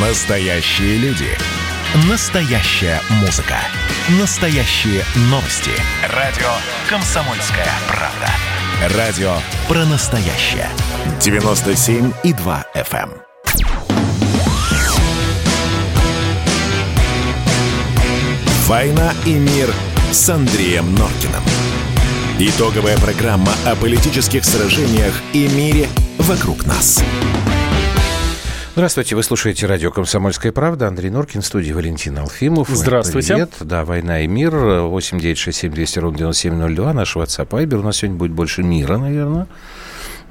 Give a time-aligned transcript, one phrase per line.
[0.00, 1.26] Настоящие люди.
[2.08, 3.56] Настоящая музыка.
[4.20, 5.72] Настоящие новости.
[6.14, 6.46] Радио
[6.88, 8.96] «Комсомольская правда».
[8.96, 9.32] Радио
[9.66, 10.68] про настоящее.
[11.18, 13.10] 97,2 FM.
[13.10, 13.22] эм.
[18.68, 19.74] «Война и мир»
[20.12, 21.42] с Андреем Норкиным.
[22.38, 25.88] Итоговая программа о политических сражениях и мире
[26.18, 27.02] вокруг нас.
[28.78, 30.86] Здравствуйте, вы слушаете радио «Комсомольская правда».
[30.86, 32.68] Андрей Норкин, студии Валентин Алфимов.
[32.68, 33.34] Здравствуйте.
[33.34, 33.50] Привет.
[33.58, 34.54] Да, «Война и мир».
[34.54, 36.92] 8 9 6 7 200 ровно 9702.
[36.92, 37.80] Наш WhatsApp Viber.
[37.80, 39.48] У нас сегодня будет больше мира, наверное.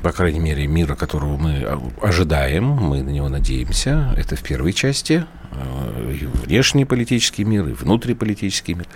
[0.01, 1.67] По крайней мере, мира, которого мы
[2.01, 4.15] ожидаем, мы на него надеемся.
[4.15, 5.25] Это в первой части.
[5.51, 8.87] Э, И внешний политический мир, и внутриполитический мир.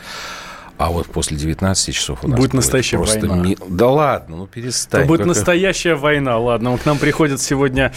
[0.81, 3.35] А вот после 19 часов у нас Будет настоящая просто война.
[3.44, 5.02] ми- Да ладно, ну перестань.
[5.02, 6.40] Это будет Как- настоящая война.
[6.40, 7.94] Ладно, к нам приходит сегодня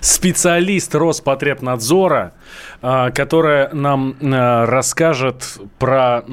[0.00, 2.32] специалист Роспотребнадзора,
[2.82, 6.24] а, которая нам а, расскажет про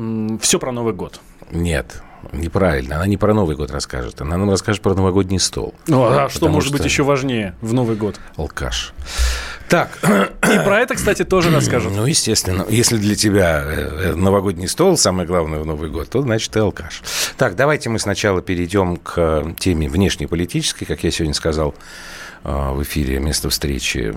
[0.41, 1.19] все про Новый год.
[1.51, 2.01] Нет,
[2.31, 2.95] неправильно.
[2.95, 4.21] Она не про Новый год расскажет.
[4.21, 5.75] Она нам расскажет про новогодний стол.
[5.85, 8.19] Ну, а что может быть что- еще важнее в Новый год?
[8.37, 8.91] Алкаш.
[9.73, 11.93] Так, И про это, кстати, тоже расскажет.
[11.95, 16.21] ну, естественно, если для тебя э, э, новогодний стол самое главное в Новый год, то
[16.21, 17.01] значит ты алкаш.
[17.37, 20.85] Так, давайте мы сначала перейдем к э, теме внешнеполитической.
[20.85, 21.73] Как я сегодня сказал
[22.43, 24.13] в эфире место встречи,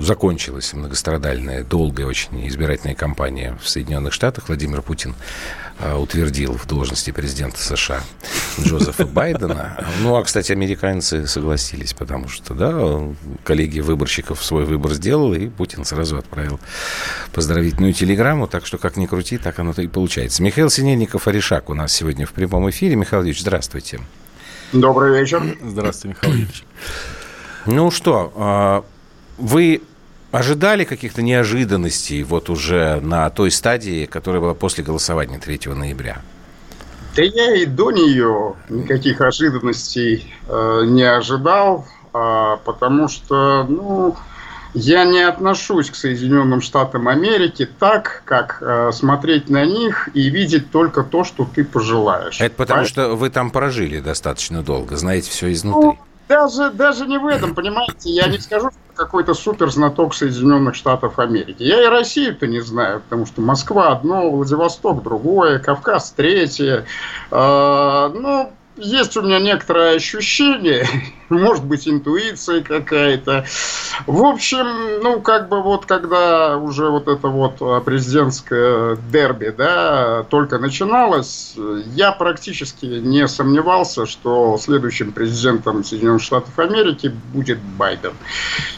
[0.00, 4.48] закончилась многострадальная, долгая очень избирательная кампания в Соединенных Штатах.
[4.48, 5.14] Владимир Путин
[5.96, 8.02] утвердил в должности президента США
[8.64, 9.84] Джозефа Байдена.
[10.02, 13.14] Ну, а, кстати, американцы согласились, потому что, да,
[13.44, 16.60] коллегия выборщиков свой выбор сделала, и Путин сразу отправил
[17.32, 18.46] поздравительную телеграмму.
[18.46, 20.42] Так что, как ни крути, так оно-то и получается.
[20.42, 22.96] Михаил Синельников, Аришак у нас сегодня в прямом эфире.
[22.96, 24.00] Михаил Ильич, здравствуйте.
[24.72, 25.56] Добрый вечер.
[25.62, 26.64] Здравствуйте, Михаил Юрьевич.
[27.66, 28.84] Ну что, а,
[29.38, 29.82] вы
[30.30, 36.22] ожидали каких-то неожиданностей вот уже на той стадии, которая была после голосования 3 ноября?
[37.18, 44.14] Да я и до нее никаких ожиданностей э, не ожидал, а, потому что, ну,
[44.72, 50.70] я не отношусь к Соединенным Штатам Америки так, как э, смотреть на них и видеть
[50.70, 52.40] только то, что ты пожелаешь.
[52.40, 55.88] Это потому, Поэтому- что вы там прожили достаточно долго, знаете все изнутри.
[55.88, 60.74] Ну, даже, даже не в этом, понимаете, я не скажу, что какой-то супер знаток Соединенных
[60.74, 61.62] Штатов Америки.
[61.62, 66.84] Я и Россию-то не знаю, потому что Москва одно, Владивосток другое, Кавказ третье.
[67.30, 70.86] А, ну, есть у меня некоторое ощущение,
[71.28, 73.44] может быть, интуиция какая-то.
[74.06, 80.24] В общем, ну, как бы вот когда уже вот это вот а, президентское дерби, да,
[80.30, 81.54] только начиналось,
[81.94, 88.12] я практически не сомневался, что следующим президентом Соединенных Штатов Америки будет Байден.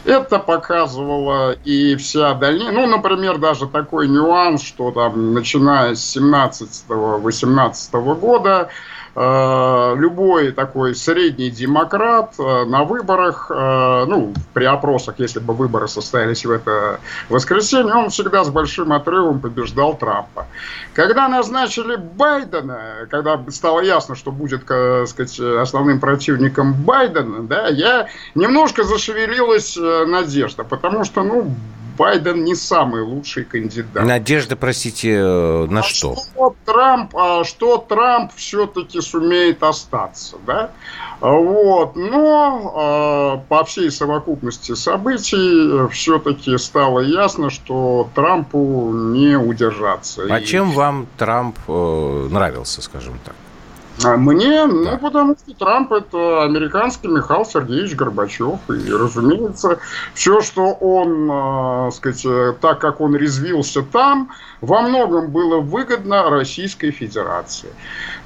[0.05, 8.15] Это показывало и вся дальнейшая, ну, например, даже такой нюанс, что там, начиная с 17-18
[8.15, 8.71] года,
[9.17, 16.45] любой такой средний демократ э, на выборах, э, ну, при опросах, если бы выборы состоялись
[16.45, 20.47] в это воскресенье, он всегда с большим отрывом побеждал Трампа.
[20.95, 28.09] Когда назначили Байдена, когда стало ясно, что будет, так сказать, основным противником Байдена, да, я
[28.35, 31.55] немножко зашевелилась э, надежда, потому что, ну,
[32.01, 34.07] Байден не самый лучший кандидат.
[34.07, 36.17] Надежда, простите, э, на А что?
[36.65, 40.71] Трамп, а что Трамп все-таки сумеет остаться, да?
[41.21, 50.23] Вот, но э, по всей совокупности событий все-таки стало ясно, что Трампу не удержаться.
[50.31, 53.35] А И- чем вам Трамп э, нравился, скажем так?
[54.03, 54.73] А Мне, Да.
[54.73, 58.59] ну, потому что Трамп это американский Михаил Сергеевич Горбачев.
[58.69, 59.79] И, разумеется,
[60.15, 66.91] все, что он, э, сказать, так как он резвился там, во многом было выгодно Российской
[66.91, 67.71] Федерации.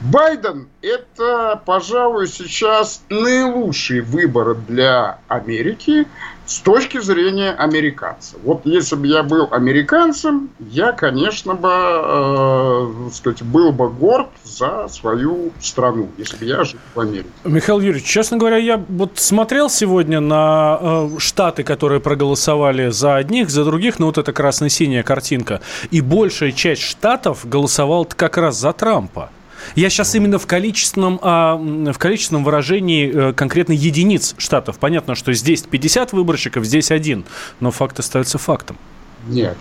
[0.00, 6.06] Байден это, пожалуй, сейчас наилучший выбор для Америки
[6.46, 8.36] с точки зрения американца.
[8.42, 14.88] Вот если бы я был американцем, я, конечно бы, э, сказать, был бы горд за
[14.88, 17.28] свою страну, если бы я жил в Америке.
[17.44, 23.50] Михаил Юрьевич, честно говоря, я вот смотрел сегодня на э, штаты, которые проголосовали за одних,
[23.50, 28.72] за других, ну вот эта красно-синяя картинка, и большая часть штатов голосовала как раз за
[28.72, 29.30] Трампа.
[29.74, 34.78] Я сейчас именно в количественном, а, в количественном выражении э, конкретно единиц штатов.
[34.78, 37.24] Понятно, что здесь 50 выборщиков, здесь один,
[37.60, 38.78] но факт остается фактом.
[39.26, 39.56] Нет.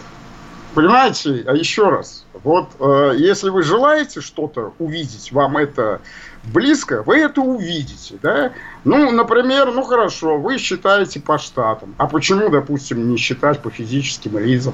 [0.73, 6.01] Понимаете, а еще раз, вот э, если вы желаете что-то увидеть, вам это
[6.43, 8.51] близко, вы это увидите, да?
[8.83, 11.95] Ну, например, ну хорошо, вы считаете по штатам.
[11.97, 14.73] А почему, допустим, не считать по физическим лицам,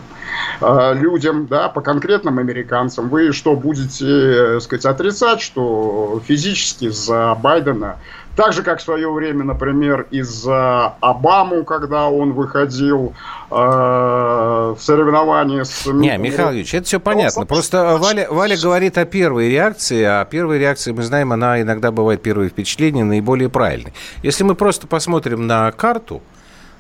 [0.62, 3.10] э, людям, да, по конкретным американцам?
[3.10, 7.98] Вы что, будете, э, сказать, отрицать, что физически за Байдена
[8.40, 13.14] так же, как в свое время, например, из-за Обаму, когда он выходил
[13.52, 15.86] э, в соревнования с...
[15.88, 17.46] Не, Михаил Ильич, это все понятно.
[17.46, 22.22] Просто Валя, Валя говорит о первой реакции, а первая реакция, мы знаем, она иногда бывает
[22.22, 23.94] первое впечатление наиболее правильной.
[24.24, 26.22] Если мы просто посмотрим на карту,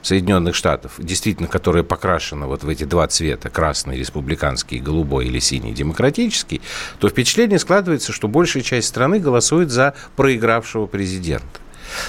[0.02, 5.74] Соединенных Штатов, действительно, которая покрашена вот в эти два цвета, красный республиканский, голубой или синий
[5.74, 6.62] демократический,
[7.00, 11.60] то впечатление складывается, что большая часть страны голосует за проигравшего президента.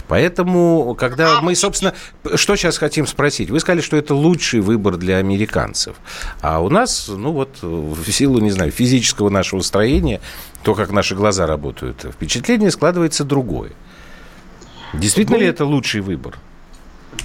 [0.08, 1.94] Поэтому, когда мы, собственно,
[2.34, 3.50] что сейчас хотим спросить?
[3.50, 5.96] Вы сказали, что это лучший выбор для американцев.
[6.40, 10.20] А у нас, ну вот, в силу, не знаю, физического нашего строения,
[10.62, 13.72] то, как наши глаза работают, впечатление складывается другое.
[14.92, 16.36] Действительно ли это лучший выбор?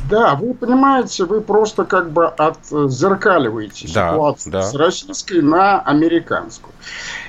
[0.09, 4.61] Да, вы понимаете, вы просто как бы отзеркаливаете да, ситуацию да.
[4.63, 6.73] с российской на американскую.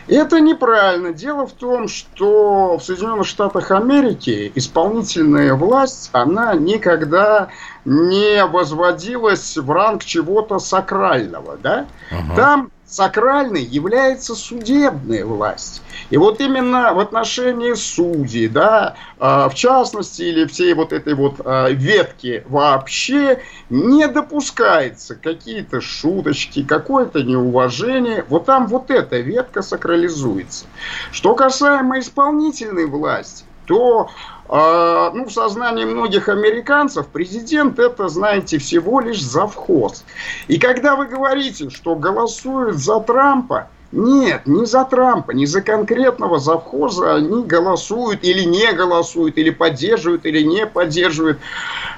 [0.09, 1.13] Это неправильно.
[1.13, 7.49] Дело в том, что в Соединенных Штатах Америки исполнительная власть, она никогда
[7.85, 11.57] не возводилась в ранг чего-то сакрального.
[11.57, 11.87] Да?
[12.11, 12.37] Ага.
[12.37, 15.83] Там сакральной является судебная власть.
[16.11, 21.41] И вот именно в отношении судей, да, а, в частности, или всей вот этой вот
[21.45, 28.25] а, ветки вообще не допускается какие-то шуточки, какое-то неуважение.
[28.29, 30.67] Вот там вот эта ветка сакрализуется.
[31.11, 34.11] Что касаемо исполнительной власти, то
[34.49, 40.05] ну, в сознании многих американцев президент это, знаете, всего лишь завхоз.
[40.49, 46.39] И когда вы говорите, что голосуют за Трампа, нет, не за Трампа, не за конкретного
[46.39, 51.39] завхоза они голосуют или не голосуют, или поддерживают, или не поддерживают.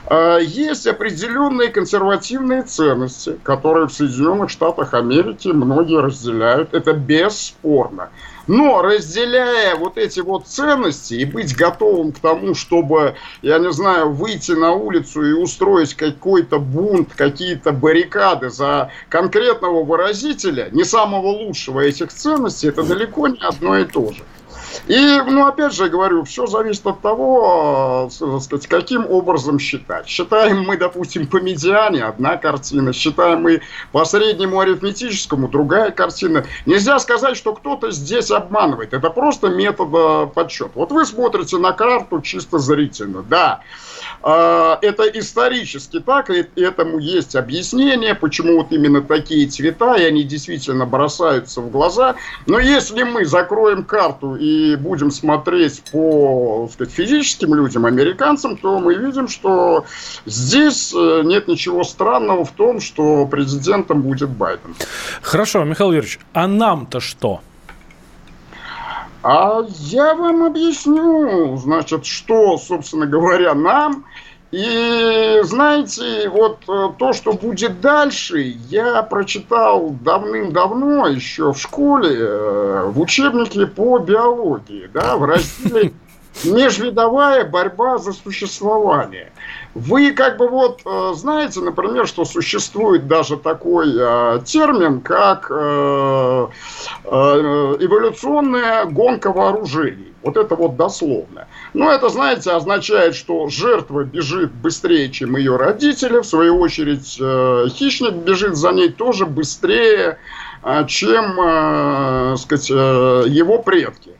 [0.06, 6.74] А, есть определенные консервативные ценности, которые в Соединенных Штатах Америки многие разделяют.
[6.74, 8.10] Это бесспорно.
[8.48, 14.10] Но разделяя вот эти вот ценности и быть готовым к тому, чтобы, я не знаю,
[14.10, 21.80] выйти на улицу и устроить какой-то бунт, какие-то баррикады за конкретного выразителя, не самого лучшего
[21.80, 24.24] этих ценностей, это далеко не одно и то же.
[24.88, 30.08] И, ну, опять же, говорю, все зависит от того, сказать, каким образом считать.
[30.08, 33.60] Считаем мы, допустим, по медиане одна картина, считаем мы
[33.92, 36.46] по среднему арифметическому другая картина.
[36.64, 38.94] Нельзя сказать, что кто-то здесь обманывает.
[38.94, 40.70] Это просто метод э, подсчета.
[40.74, 43.60] Вот вы смотрите на карту чисто зрительно, да.
[44.22, 50.24] А, это исторически так, и этому есть объяснение, почему вот именно такие цвета, и они
[50.24, 52.16] действительно бросаются в глаза.
[52.46, 58.94] Но если мы закроем карту и будем смотреть по сказать, физическим людям, американцам, то мы
[58.94, 59.84] видим, что
[60.26, 64.74] здесь э, нет ничего странного в том, что президентом будет Байден.
[65.22, 67.40] Хорошо, Михаил Юрьевич, а нам-то что?
[69.30, 74.06] А я вам объясню, значит, что, собственно говоря, нам.
[74.50, 78.38] И знаете, вот э, то, что будет дальше,
[78.70, 85.92] я прочитал давным-давно еще в школе, э, в учебнике по биологии, да, в разделе
[86.44, 89.30] межвидовая борьба за существование.
[89.78, 96.48] Вы как бы вот э, знаете, например, что существует даже такой э, термин, как э,
[97.04, 100.12] эволюционная гонка вооружений.
[100.24, 101.46] Вот это вот дословно.
[101.74, 106.18] Но это, знаете, означает, что жертва бежит быстрее, чем ее родители.
[106.18, 107.14] В свою очередь,
[107.72, 110.18] хищник бежит за ней тоже быстрее,
[110.88, 114.10] чем, сказать, его предки.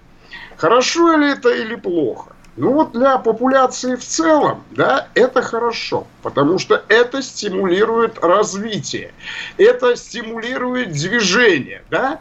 [0.56, 2.30] Хорошо ли это или плохо?
[2.58, 9.12] Ну вот для популяции в целом, да, это хорошо, потому что это стимулирует развитие,
[9.58, 12.18] это стимулирует движение, да.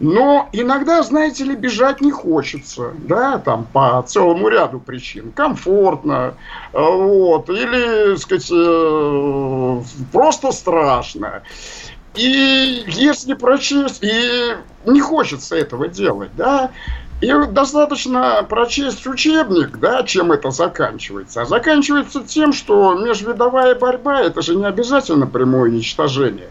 [0.00, 5.30] Но иногда, знаете ли, бежать не хочется, да, там по целому ряду причин.
[5.30, 6.34] Комфортно,
[6.72, 11.42] вот, или, сказать, э, просто страшно.
[12.16, 16.72] И если прочесть, и не хочется этого делать, да,
[17.20, 21.42] и достаточно прочесть учебник, да, чем это заканчивается.
[21.42, 26.48] А заканчивается тем, что межвидовая борьба– это же не обязательно прямое уничтожение.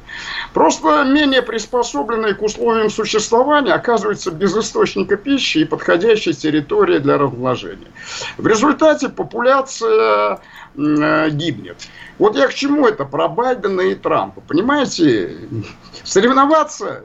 [0.53, 7.91] Просто менее приспособленные к условиям существования оказываются без источника пищи и подходящей территории для размножения.
[8.38, 10.39] В результате популяция
[10.75, 11.77] э, гибнет.
[12.19, 14.41] Вот я к чему это про Байдена и Трампа.
[14.41, 15.38] Понимаете,
[16.03, 17.03] соревноваться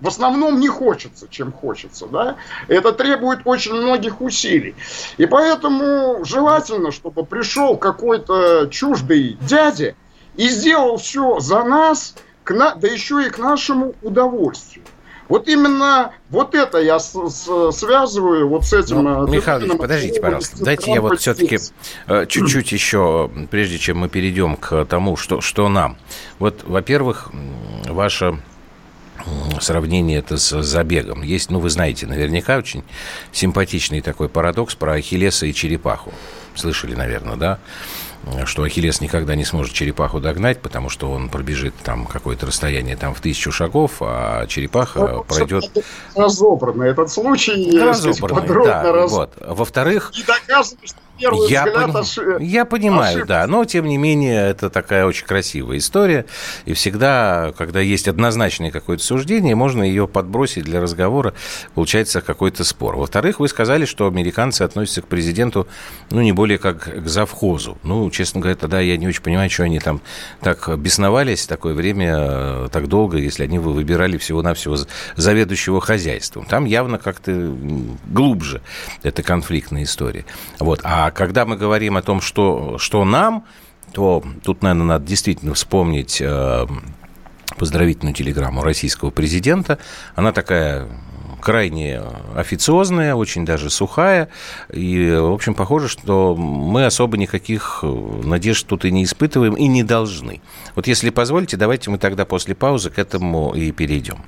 [0.00, 2.36] в основном не хочется, чем хочется, да?
[2.68, 4.74] Это требует очень многих усилий.
[5.16, 9.94] И поэтому желательно, чтобы пришел какой-то чуждый дядя
[10.36, 12.74] и сделал все за нас, к на...
[12.74, 14.84] да еще и к нашему удовольствию.
[15.28, 19.02] Вот именно вот это я с, с, связываю вот с этим...
[19.02, 20.64] Ну, э, Михаил подождите, пожалуйста.
[20.64, 21.58] Дайте я вот все-таки
[22.06, 25.96] э, чуть-чуть еще, прежде чем мы перейдем к тому, что, что нам.
[26.38, 27.30] Вот, во-первых,
[27.88, 28.38] ваша
[29.60, 31.22] сравнение это с забегом.
[31.22, 32.84] Есть, ну, вы знаете, наверняка очень
[33.32, 36.12] симпатичный такой парадокс про Ахиллеса и черепаху.
[36.54, 37.58] Слышали, наверное, да?
[38.44, 43.14] что Ахиллес никогда не сможет черепаху догнать, потому что он пробежит там какое-то расстояние там
[43.14, 45.64] в тысячу шагов, а черепаха ну, пройдет...
[46.14, 49.12] Разобранный этот случай, разобранный, подробно да, раз...
[49.12, 49.32] вот.
[49.40, 50.12] Во-вторых...
[50.16, 51.96] И доказано, что первый я взгляд пон...
[51.96, 52.18] ош...
[52.40, 53.28] Я понимаю, ошибка.
[53.28, 56.26] да, но тем не менее это такая очень красивая история,
[56.64, 61.34] и всегда, когда есть однозначное какое-то суждение, можно ее подбросить для разговора,
[61.74, 62.96] получается какой-то спор.
[62.96, 65.66] Во-вторых, вы сказали, что американцы относятся к президенту,
[66.10, 67.78] ну, не более как к завхозу.
[67.82, 70.00] Ну, честно говоря, тогда я не очень понимаю, что они там
[70.40, 74.76] так бесновались такое время, э, так долго, если они вы выбирали всего-навсего
[75.16, 76.44] заведующего хозяйством.
[76.44, 77.32] Там явно как-то
[78.06, 78.60] глубже
[79.02, 80.24] эта конфликтная история.
[80.58, 80.80] Вот.
[80.82, 83.44] А а когда мы говорим о том, что, что нам,
[83.92, 86.66] то тут, наверное, надо действительно вспомнить э,
[87.56, 89.78] поздравительную телеграмму российского президента.
[90.16, 90.88] Она такая
[91.40, 92.02] крайне
[92.34, 94.30] официозная, очень даже сухая.
[94.72, 99.84] И, в общем, похоже, что мы особо никаких надежд тут и не испытываем, и не
[99.84, 100.42] должны.
[100.74, 104.24] Вот если позволите, давайте мы тогда после паузы к этому и перейдем.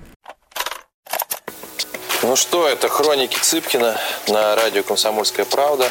[2.23, 3.97] Ну что, это хроники Цыпкина
[4.29, 5.91] на радио «Комсомольская правда».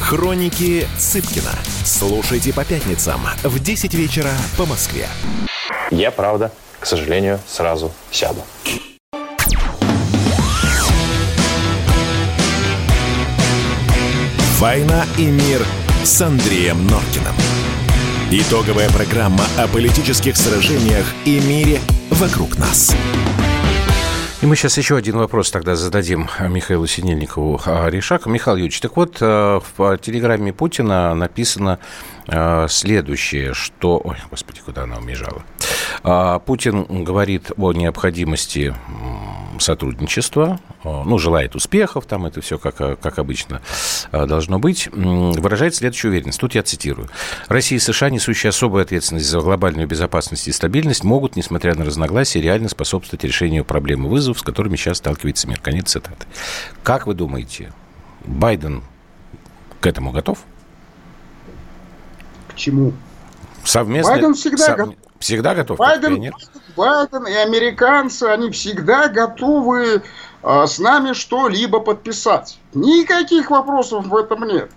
[0.00, 1.52] Хроники Цыпкина.
[1.84, 5.08] Слушайте по пятницам в 10 вечера по Москве.
[5.90, 8.42] Я, правда, к сожалению, сразу сяду.
[14.58, 15.64] «Война и мир»
[16.04, 17.34] с Андреем Норкиным.
[18.30, 22.94] Итоговая программа о политических сражениях и мире вокруг нас.
[24.44, 28.28] И мы сейчас еще один вопрос тогда зададим Михаилу Синельникову Решаку.
[28.28, 31.78] Михаил Юрьевич, так вот, э, в телеграмме Путина написано
[32.26, 34.02] э, следующее, что...
[34.04, 35.42] Ой, господи, куда она убежала?
[36.02, 38.74] А, Путин говорит о необходимости
[39.60, 43.60] сотрудничества, ну, желает успехов, там это все как, как обычно
[44.12, 46.40] э, должно быть, выражает следующую уверенность.
[46.40, 47.08] Тут я цитирую.
[47.48, 52.40] Россия и США, несущие особую ответственность за глобальную безопасность и стабильность, могут, несмотря на разногласия,
[52.40, 55.60] реально способствовать решению проблем и вызовов, с которыми сейчас сталкивается мир.
[55.60, 56.26] Конец цитаты.
[56.82, 57.72] Как вы думаете,
[58.24, 58.82] Байден
[59.80, 60.38] к этому готов?
[62.48, 62.92] К чему?
[63.64, 64.12] Совместно...
[64.12, 64.76] Байден всегда сов...
[64.76, 64.94] готов.
[65.18, 65.78] Всегда готов?
[65.78, 66.34] Байден, нет?
[66.76, 70.02] Байден и американцы, они всегда готовы
[70.42, 72.58] э, с нами что-либо подписать.
[72.72, 74.70] Никаких вопросов в этом нет.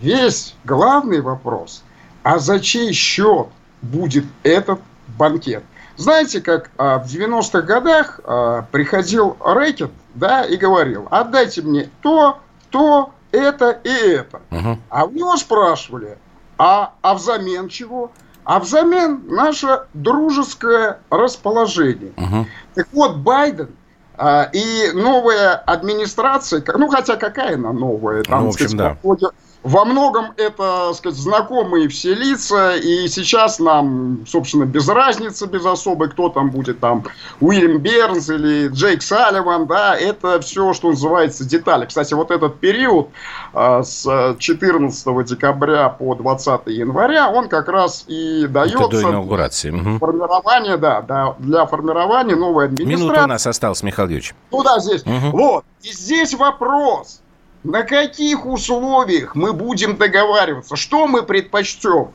[0.00, 1.82] Весь главный вопрос,
[2.22, 3.48] а за чей счет
[3.80, 4.80] будет этот
[5.18, 5.62] банкет?
[5.96, 12.38] Знаете, как а, в 90-х годах а, приходил рэкет, да, и говорил, отдайте мне то,
[12.70, 14.42] то, это и это.
[14.50, 14.78] Угу.
[14.90, 16.18] А у него спрашивали,
[16.58, 18.10] а, а взамен чего?
[18.46, 22.12] А взамен наше дружеское расположение.
[22.16, 22.46] Угу.
[22.76, 23.70] Так вот, Байден
[24.16, 29.30] а, и новая администрация, ну хотя какая она новая, там, ну, в общем, сказать, да.
[29.66, 36.08] Во многом это, сказать, знакомые все лица, и сейчас нам, собственно, без разницы, без особой,
[36.08, 37.02] кто там будет, там,
[37.40, 41.84] Уильям Бернс или Джейк Салливан, да, это все, что называется, детали.
[41.84, 43.08] Кстати, вот этот период
[43.54, 49.72] э, с 14 декабря по 20 января, он как раз и дается до инаугурации.
[49.72, 49.98] Угу.
[49.98, 53.02] формирование, да, да, для формирования новой администрации.
[53.02, 54.32] Минута у нас осталась, Михаил Юрьевич.
[54.52, 55.02] Ну да, здесь.
[55.02, 55.36] Угу.
[55.36, 55.64] Вот.
[55.82, 57.20] И здесь вопрос–
[57.66, 60.76] на каких условиях мы будем договариваться?
[60.76, 62.12] Что мы предпочтем?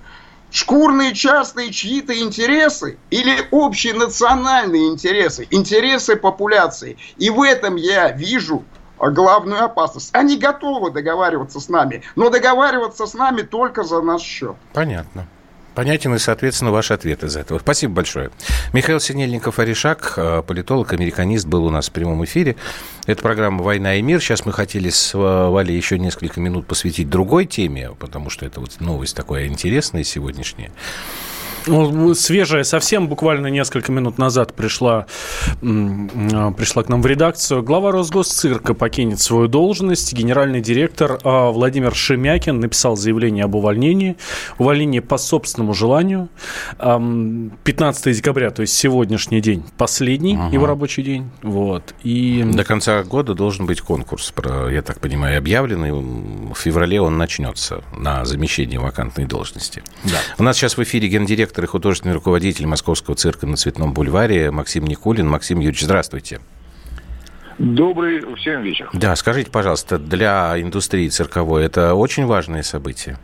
[0.49, 6.97] шкурные частные чьи-то интересы или общие национальные интересы, интересы популяции.
[7.17, 8.65] И в этом я вижу
[8.99, 10.09] главную опасность.
[10.13, 14.57] Они готовы договариваться с нами, но договариваться с нами только за наш счет.
[14.73, 15.25] Понятно.
[15.81, 17.57] Понятен и, соответственно, ваш ответ из этого.
[17.57, 18.29] Спасибо большое.
[18.71, 22.55] Михаил Синельников, Аришак, э, политолог, американист, был у нас в прямом эфире.
[23.07, 24.21] Это программа «Война и мир».
[24.21, 28.79] Сейчас мы хотели с Валей еще несколько минут посвятить другой теме, потому что это вот
[28.79, 30.69] новость такая интересная сегодняшняя.
[31.67, 35.05] Ну, свежая, совсем буквально несколько минут назад пришла,
[35.61, 37.61] а, пришла к нам в редакцию.
[37.63, 40.13] Глава Росгосцирка покинет свою должность.
[40.13, 44.17] Генеральный директор а, Владимир Шемякин написал заявление об увольнении.
[44.57, 46.29] Увольнение по собственному желанию.
[46.79, 50.53] 15 декабря, то есть сегодняшний день, последний ага.
[50.53, 51.29] его рабочий день.
[51.43, 51.93] Вот.
[52.03, 52.43] И...
[52.43, 54.33] До конца года должен быть конкурс,
[54.71, 55.91] я так понимаю, объявленный.
[55.91, 59.83] В феврале он начнется на замещение вакантной должности.
[60.03, 60.17] Да.
[60.37, 64.51] У нас сейчас в эфире гендиректор директор и художественный руководитель Московского цирка на Цветном бульваре
[64.51, 65.27] Максим Никулин.
[65.27, 66.39] Максим Юрьевич, здравствуйте.
[67.57, 68.89] Добрый всем вечер.
[68.93, 73.17] Да, скажите, пожалуйста, для индустрии цирковой это очень важное событие?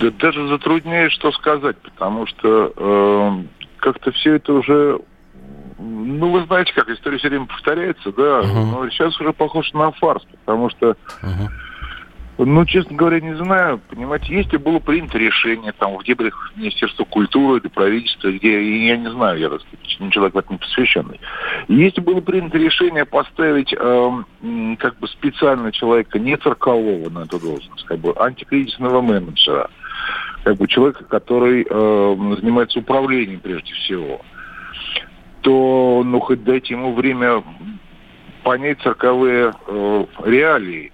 [0.00, 3.42] Да даже затрудняюсь что сказать, потому что э,
[3.78, 5.00] как-то все это уже
[5.78, 8.64] ну, вы знаете, как история все время повторяется, да, uh-huh.
[8.64, 11.48] но сейчас уже похоже на фарс, потому что uh-huh.
[12.38, 13.80] Ну, честно говоря, не знаю.
[13.88, 19.10] Понимаете, если было принято решение там в дебрях Министерства культуры или правительства, где, я не
[19.10, 21.20] знаю, я, так сказать, человек в этом не посвященный.
[21.66, 24.10] Если было принято решение поставить э,
[24.78, 29.68] как бы специально человека не циркового на эту должность, как бы антикризисного менеджера,
[30.44, 34.20] как бы человека, который э, занимается управлением прежде всего,
[35.40, 37.42] то, ну, хоть дайте ему время
[38.44, 40.92] понять цирковые э, реалии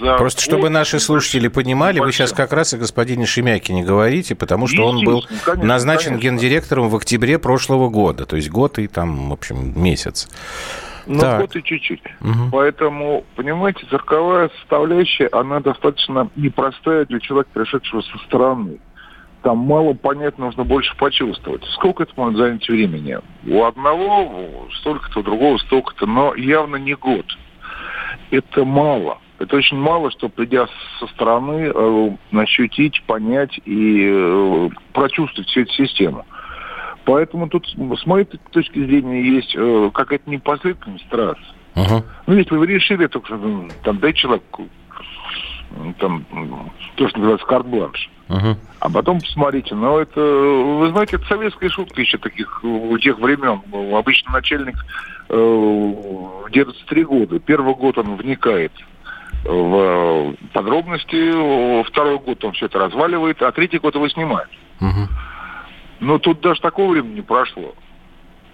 [0.00, 0.16] за...
[0.16, 4.86] Просто чтобы наши слушатели понимали, вы сейчас как раз о господине Шемякине говорите, потому что
[4.86, 6.24] он был конечно, назначен конечно.
[6.24, 10.28] гендиректором в октябре прошлого года, то есть год и там, в общем, месяц.
[11.06, 11.40] Ну, так.
[11.40, 12.02] год и чуть-чуть.
[12.20, 12.50] Угу.
[12.52, 18.78] Поэтому, понимаете, цирковая составляющая, она достаточно непростая для человека, пришедшего со стороны.
[19.42, 21.64] Там мало понять, нужно больше почувствовать.
[21.74, 23.18] Сколько это может занять времени?
[23.46, 27.24] У одного столько-то, у другого столько-то, но явно не год.
[28.30, 29.18] Это мало.
[29.40, 35.72] Это очень мало, что придя со стороны, э, ощутить, понять и э, прочувствовать всю эту
[35.72, 36.26] систему.
[37.06, 41.38] Поэтому тут, с моей точки зрения, есть э, какая-то непоследовательность раз.
[41.74, 42.04] Uh-huh.
[42.26, 43.22] Ну, если вы решили, то
[43.82, 44.68] там, дай человеку
[45.98, 46.26] там,
[46.96, 48.10] то, что называется карт-бланш.
[48.28, 48.56] Uh-huh.
[48.80, 53.62] А потом посмотрите, ну, это, вы знаете, это советская шутка еще таких у тех времен.
[53.94, 54.76] Обычно начальник
[55.30, 56.22] э,
[56.52, 57.38] держится три года.
[57.38, 58.72] Первый год он вникает
[59.44, 61.82] в подробности.
[61.88, 64.48] Второй год он все это разваливает, а третий год его снимает.
[64.80, 65.08] Угу.
[66.00, 67.74] Но тут даже такого времени не прошло.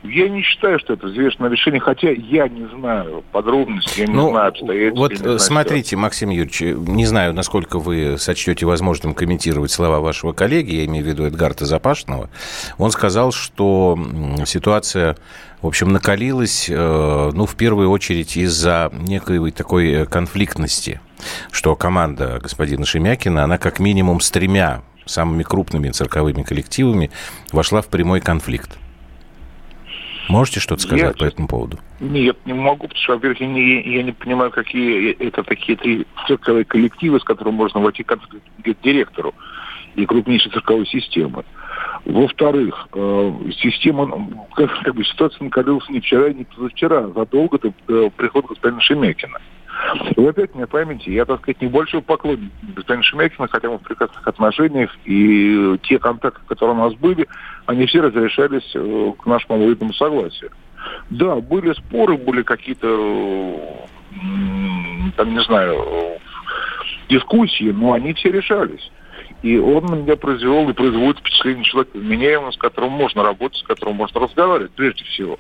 [0.03, 4.31] Я не считаю, что это взвешенное решение, хотя я не знаю подробностей, я не ну,
[4.31, 4.99] знаю обстоятельств.
[4.99, 5.99] Вот знаю, смотрите, что...
[5.99, 11.09] Максим Юрьевич, не знаю, насколько вы сочтете возможным комментировать слова вашего коллеги, я имею в
[11.09, 12.31] виду Эдгарта Запашного.
[12.79, 13.99] Он сказал, что
[14.45, 15.17] ситуация,
[15.61, 21.01] в общем, накалилась, э, ну, в первую очередь из-за некой такой конфликтности,
[21.51, 27.11] что команда господина Шемякина, она как минимум с тремя самыми крупными цирковыми коллективами
[27.53, 28.77] вошла в прямой конфликт.
[30.29, 31.79] Можете что-то сказать я, по этому поводу?
[32.01, 36.07] Нет, не могу, потому что, во-первых, я не, я не понимаю, какие это такие три
[36.27, 38.19] цирковые коллективы, с которыми можно войти к
[38.83, 39.35] директору
[39.95, 41.45] и крупнейшей цирковой системы.
[42.05, 48.49] Во-вторых, э, система, как, как бы ситуация накалилась не вчера, не позавчера, задолго до прихода
[48.49, 49.39] господина Шемякина.
[50.17, 54.27] И опять мне памяти, я, так сказать, небольшой поклонник господина Шемякина, хотя мы в прекрасных
[54.27, 57.27] отношениях, и те контакты, которые у нас были,
[57.67, 60.51] они все разрешались э, к нашему обоюдному согласию.
[61.11, 63.89] Да, были споры, были какие-то,
[65.17, 66.19] там, не знаю,
[67.09, 68.91] дискуссии, но они все решались.
[69.43, 73.63] И он на меня произвел и производит впечатление человека вменяемого, с которым можно работать, с
[73.63, 75.39] которым можно разговаривать, прежде всего.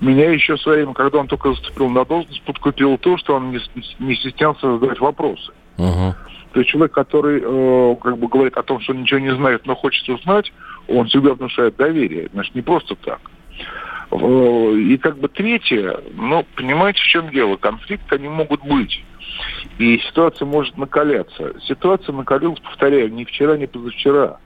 [0.00, 3.50] Меня еще в свое время, когда он только заступил на должность, подкупило то, что он
[3.50, 3.60] не,
[3.98, 5.52] не стеснялся задавать вопросы.
[5.78, 6.14] Uh-huh.
[6.52, 9.66] То есть человек, который э, как бы говорит о том, что он ничего не знает,
[9.66, 10.52] но хочет узнать,
[10.88, 12.28] он всегда внушает доверие.
[12.32, 13.20] Значит, не просто так.
[14.10, 17.56] Э, и как бы третье, ну, понимаете, в чем дело?
[17.56, 19.02] Конфликты, они могут быть.
[19.78, 21.54] И ситуация может накаляться.
[21.66, 24.38] Ситуация накалилась, повторяю, не вчера, не позавчера.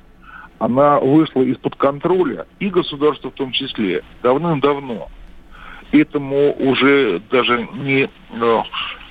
[0.58, 5.08] Она вышла из-под контроля и государства в том числе давным-давно
[5.92, 8.62] этому уже даже не, э,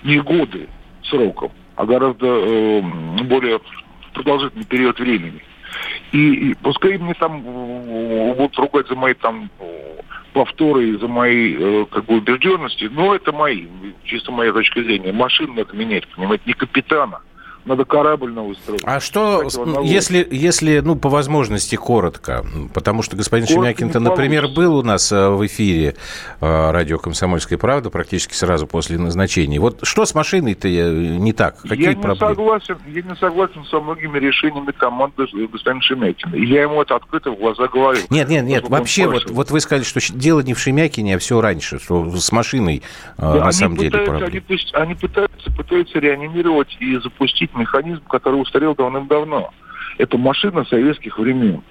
[0.04, 0.68] не годы
[1.04, 2.82] сроком, а гораздо э,
[3.24, 3.60] более
[4.14, 5.42] продолжительный период времени.
[6.12, 9.50] И, и пускай мне там будут ругать за мои там
[10.34, 13.68] повторы, за мои э, как бы убежденности, но это мои,
[14.04, 15.12] чисто моя точка зрения.
[15.12, 17.22] Машину надо менять, понимаете, не капитана
[17.70, 18.82] надо корабль новый строить.
[18.84, 19.48] А что,
[19.84, 25.30] если, если, ну, по возможности, коротко, потому что господин Шемякин-то, например, был у нас э,
[25.30, 25.96] в эфире
[26.42, 29.60] э, радио «Комсомольская правда» практически сразу после назначения.
[29.60, 31.62] Вот что с машиной-то э, не так?
[31.62, 32.16] Какие я проблемы?
[32.16, 36.36] Не согласен, я не согласен со многими решениями команды господина Шемякина.
[36.36, 38.00] И я ему это открыто в глаза говорю.
[38.10, 41.40] Нет, нет, нет, вообще, вот, вот вы сказали, что дело не в Шемякине, а все
[41.40, 42.82] раньше, что с машиной
[43.18, 44.44] да, на самом пытаются, деле проблема.
[44.50, 49.52] Они, они пытаются, пытаются реанимировать и запустить механизм, который устарел давным-давно.
[49.98, 51.62] Это машина советских времен,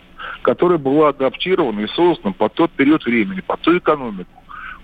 [0.42, 4.30] которая была адаптирована и создана под тот период времени, под ту экономику,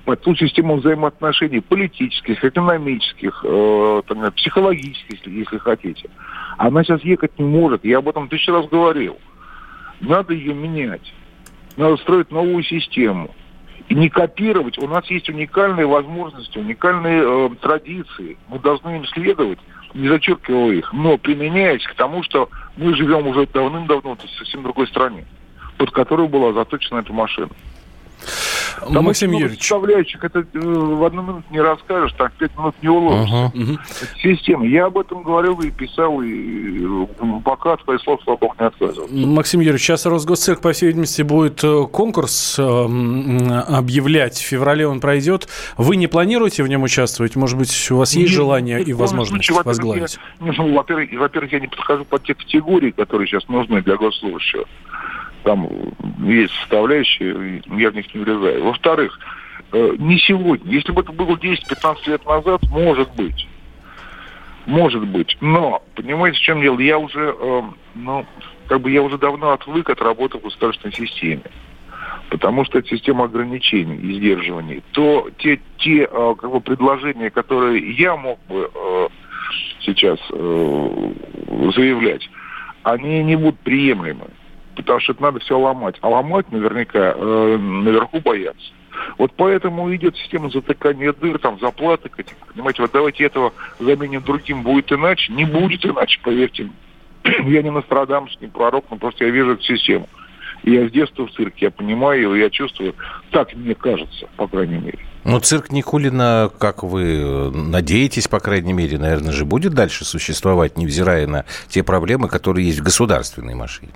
[0.04, 6.10] под ту систему взаимоотношений политических, экономических, э, там, психологических, если, хотите.
[6.58, 7.84] Она сейчас ехать не может.
[7.84, 9.18] Я об этом тысячу раз говорил.
[10.00, 11.12] Надо ее менять.
[11.76, 13.34] Надо строить новую систему.
[13.88, 14.78] И не копировать.
[14.78, 18.38] У нас есть уникальные возможности, уникальные э, традиции.
[18.48, 19.58] Мы должны им следовать
[19.94, 24.86] не зачеркивал их, но применяясь к тому, что мы живем уже давным-давно в совсем другой
[24.88, 25.24] стране,
[25.78, 27.50] под которую была заточена эта машина.
[28.80, 29.60] Там Максим Юрьевич.
[29.60, 33.52] составляющих, это э, в одну минуту не расскажешь, так пять минут не уложишься.
[33.54, 33.78] Uh-huh.
[34.02, 34.66] Это система.
[34.66, 36.86] Я об этом говорил и писал, и
[37.44, 39.08] пока от своих слов, слава богу, не отказывал.
[39.10, 44.36] Максим Юрьевич, сейчас Росгосцирк, по всей видимости, будет э, конкурс э, объявлять.
[44.36, 45.48] В феврале он пройдет.
[45.76, 47.36] Вы не планируете в нем участвовать?
[47.36, 50.18] Может быть, у вас есть нет, желание нет, и возможность случае, возглавить?
[50.40, 54.66] Я, ну, во-первых, во-первых, я не подхожу под те категории, которые сейчас нужны для госслужащего
[55.44, 55.68] там
[56.20, 58.64] есть составляющие, я в них не влезаю.
[58.64, 59.18] Во-вторых,
[59.72, 60.72] э, не сегодня.
[60.72, 63.46] Если бы это было 10-15 лет назад, может быть.
[64.66, 65.36] Может быть.
[65.40, 66.80] Но, понимаете, в чем дело?
[66.80, 67.62] Я уже, э,
[67.94, 68.26] ну,
[68.66, 71.42] как бы я уже давно отвык от работы в государственной системе.
[72.30, 74.82] Потому что это система ограничений и сдерживаний.
[74.92, 78.70] То те, те э, как бы, предложения, которые я мог бы
[79.80, 82.28] сейчас заявлять,
[82.82, 84.28] они не будут приемлемы
[84.74, 85.96] потому что это надо все ломать.
[86.00, 88.72] А ломать наверняка э, наверху боятся.
[89.18, 92.36] Вот поэтому идет система затыкания дыр, там, заплаток этих.
[92.54, 95.32] Понимаете, вот давайте этого заменим другим, будет иначе.
[95.32, 96.70] Не будет иначе, поверьте.
[97.24, 100.08] Я не Нострадамус, не пророк, но просто я вижу эту систему.
[100.62, 102.94] Я с детства в цирке, я понимаю его, я чувствую,
[103.30, 104.98] так мне кажется, по крайней мере.
[105.24, 111.26] Но цирк Никулина, как вы надеетесь, по крайней мере, наверное же, будет дальше существовать, невзирая
[111.26, 113.92] на те проблемы, которые есть в государственной машине?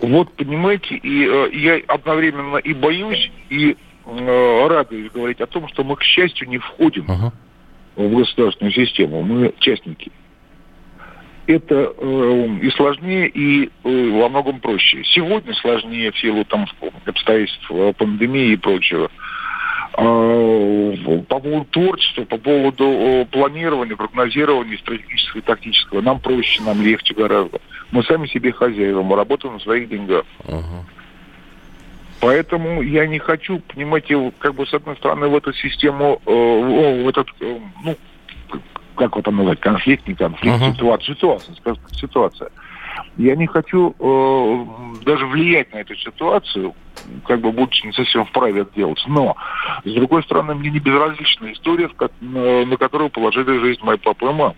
[0.00, 5.84] Вот, понимаете, и э, я одновременно и боюсь, и э, радуюсь говорить о том, что
[5.84, 7.32] мы, к счастью, не входим uh-huh.
[7.96, 9.22] в государственную систему.
[9.22, 10.10] Мы частники.
[11.46, 15.02] Это э, и сложнее, и э, во многом проще.
[15.04, 16.66] Сегодня сложнее в силу там,
[17.04, 19.10] обстоятельств э, пандемии и прочего.
[19.92, 27.60] По поводу творчества, по поводу планирования, прогнозирования стратегического и тактического, нам проще, нам легче гораздо.
[27.90, 30.24] Мы сами себе хозяева, мы работаем на своих деньгах.
[30.44, 30.84] Uh-huh.
[32.20, 37.08] Поэтому я не хочу, понимаете, как бы с одной стороны в эту систему, э, в
[37.08, 37.96] этот, э, ну,
[38.94, 40.74] как вот там назвать, конфликт, не конфликт, uh-huh.
[40.74, 41.56] ситуация, ситуация,
[41.92, 42.50] ситуация.
[43.16, 46.74] Я не хочу э, даже влиять на эту ситуацию,
[47.26, 49.02] как бы будучи не совсем вправе это делать.
[49.06, 49.36] Но,
[49.84, 54.28] с другой стороны, мне не безразлична история, на, на которую положили жизнь моей папы и
[54.28, 54.54] мама.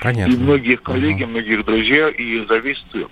[0.00, 0.32] Понятно.
[0.32, 1.32] И многих коллеги, угу.
[1.32, 3.10] многих друзей, и за весь цирк.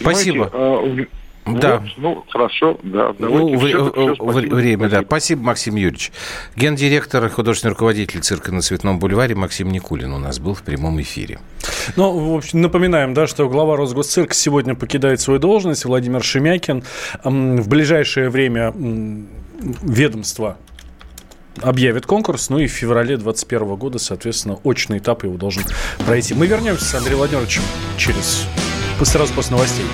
[0.00, 0.46] Спасибо.
[0.46, 1.08] Понимаете,
[1.46, 1.78] да.
[1.78, 3.14] Вот, ну, хорошо, да.
[3.18, 5.00] Ну, вы, все, все, спасибо, время, спасибо.
[5.00, 5.02] да.
[5.06, 6.12] Спасибо, Максим Юрьевич.
[6.54, 11.38] Гендиректор, художественный руководитель цирка на Цветном бульваре Максим Никулин у нас был в прямом эфире.
[11.96, 16.84] Ну, в общем, напоминаем, да, что глава Росгосцирка сегодня покидает свою должность, Владимир Шемякин.
[17.24, 18.74] В ближайшее время
[19.82, 20.56] ведомство
[21.60, 25.62] объявит конкурс, ну и в феврале 2021 года, соответственно, очный этап его должен
[26.06, 26.34] пройти.
[26.34, 27.62] Мы вернемся с Андреем Владимировичем
[27.96, 28.46] через
[29.02, 29.86] сразу после новостей.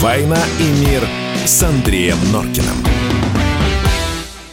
[0.00, 1.02] «Война и мир»
[1.44, 2.97] с Андреем Норкиным.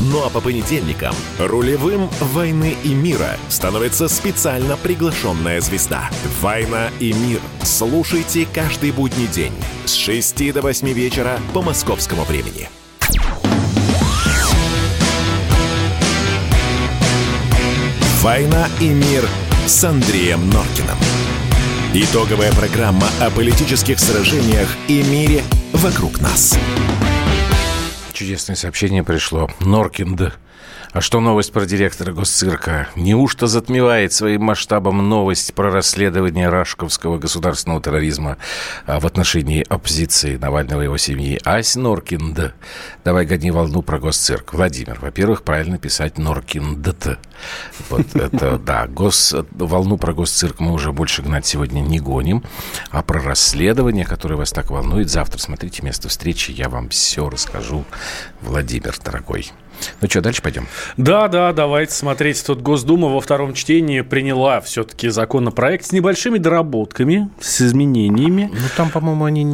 [0.00, 6.08] Ну а по понедельникам рулевым «Войны и мира» становится специально приглашенная звезда.
[6.40, 7.40] «Война и мир».
[7.62, 9.52] Слушайте каждый будний день
[9.86, 12.68] с 6 до 8 вечера по московскому времени.
[18.22, 19.24] «Война и мир»
[19.66, 20.96] с Андреем Норкиным.
[21.94, 26.56] Итоговая программа о политических сражениях и мире вокруг нас.
[28.18, 29.48] Чудесное сообщение пришло.
[29.60, 30.36] Норкинд
[30.92, 32.88] а что новость про директора госцирка?
[32.96, 38.38] Неужто затмевает своим масштабом новость про расследование рашковского государственного терроризма
[38.86, 41.38] а, в отношении оппозиции Навального и его семьи?
[41.44, 42.54] Ась Норкинд.
[43.04, 44.54] Давай гони волну про госцирк.
[44.54, 46.86] Владимир, во-первых, правильно писать Норкинд.
[47.90, 52.42] Вот это, да, гос, волну про госцирк мы уже больше гнать сегодня не гоним.
[52.90, 57.84] А про расследование, которое вас так волнует, завтра смотрите место встречи, я вам все расскажу.
[58.40, 59.52] Владимир, дорогой.
[60.00, 60.66] Ну что, дальше пойдем?
[60.96, 62.44] Да, да, давайте смотреть.
[62.44, 68.50] Тут Госдума во втором чтении приняла все-таки законопроект с небольшими доработками, с изменениями.
[68.52, 69.44] Ну, там, по-моему, они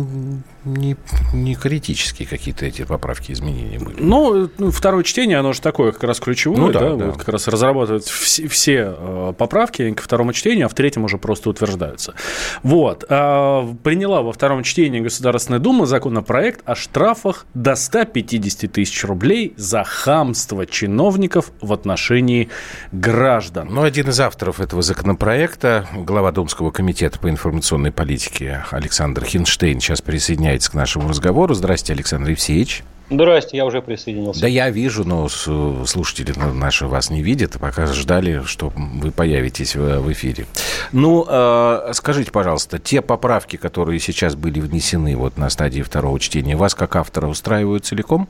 [0.64, 0.96] не,
[1.32, 3.96] не критические какие-то эти поправки, изменения были.
[3.98, 7.04] Ну, ну, второе чтение, оно же такое как раз ключевое, ну, да, да, да.
[7.06, 11.18] Вот как раз разрабатывают все, все э, поправки ко второму чтению, а в третьем уже
[11.18, 12.14] просто утверждаются.
[12.62, 13.04] Вот.
[13.08, 19.84] А, приняла во втором чтении Государственная Дума законопроект о штрафах до 150 тысяч рублей за
[19.84, 22.48] хамство чиновников в отношении
[22.92, 23.68] граждан.
[23.70, 30.00] Ну, один из авторов этого законопроекта, глава Думского комитета по информационной политике Александр Хинштейн, сейчас
[30.00, 31.54] присоединяется присоединяется к нашему разговору.
[31.54, 32.84] Здрасте, Александр Евсеевич.
[33.10, 34.40] Здрасте, я уже присоединился.
[34.40, 40.10] Да я вижу, но слушатели наши вас не видят, пока ждали, что вы появитесь в,
[40.12, 40.46] эфире.
[40.92, 46.56] Ну, э, скажите, пожалуйста, те поправки, которые сейчас были внесены вот на стадии второго чтения,
[46.56, 48.26] вас как автора устраивают целиком?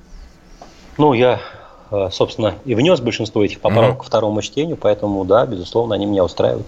[0.98, 1.40] Ну, я,
[1.92, 3.98] э, собственно, и внес большинство этих поправок mm-hmm.
[3.98, 6.66] ко второму чтению, поэтому, да, безусловно, они меня устраивают.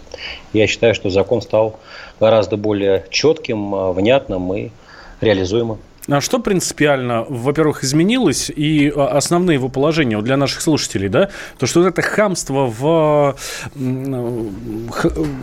[0.53, 1.77] Я считаю, что закон стал
[2.21, 4.71] гораздо более четким, э, внятным и
[5.21, 5.79] реализуемо.
[6.09, 11.31] А что принципиально, во-первых, изменилось и а, основные его положения для наших слушателей, да?
[11.59, 13.37] То, что вот это хамство в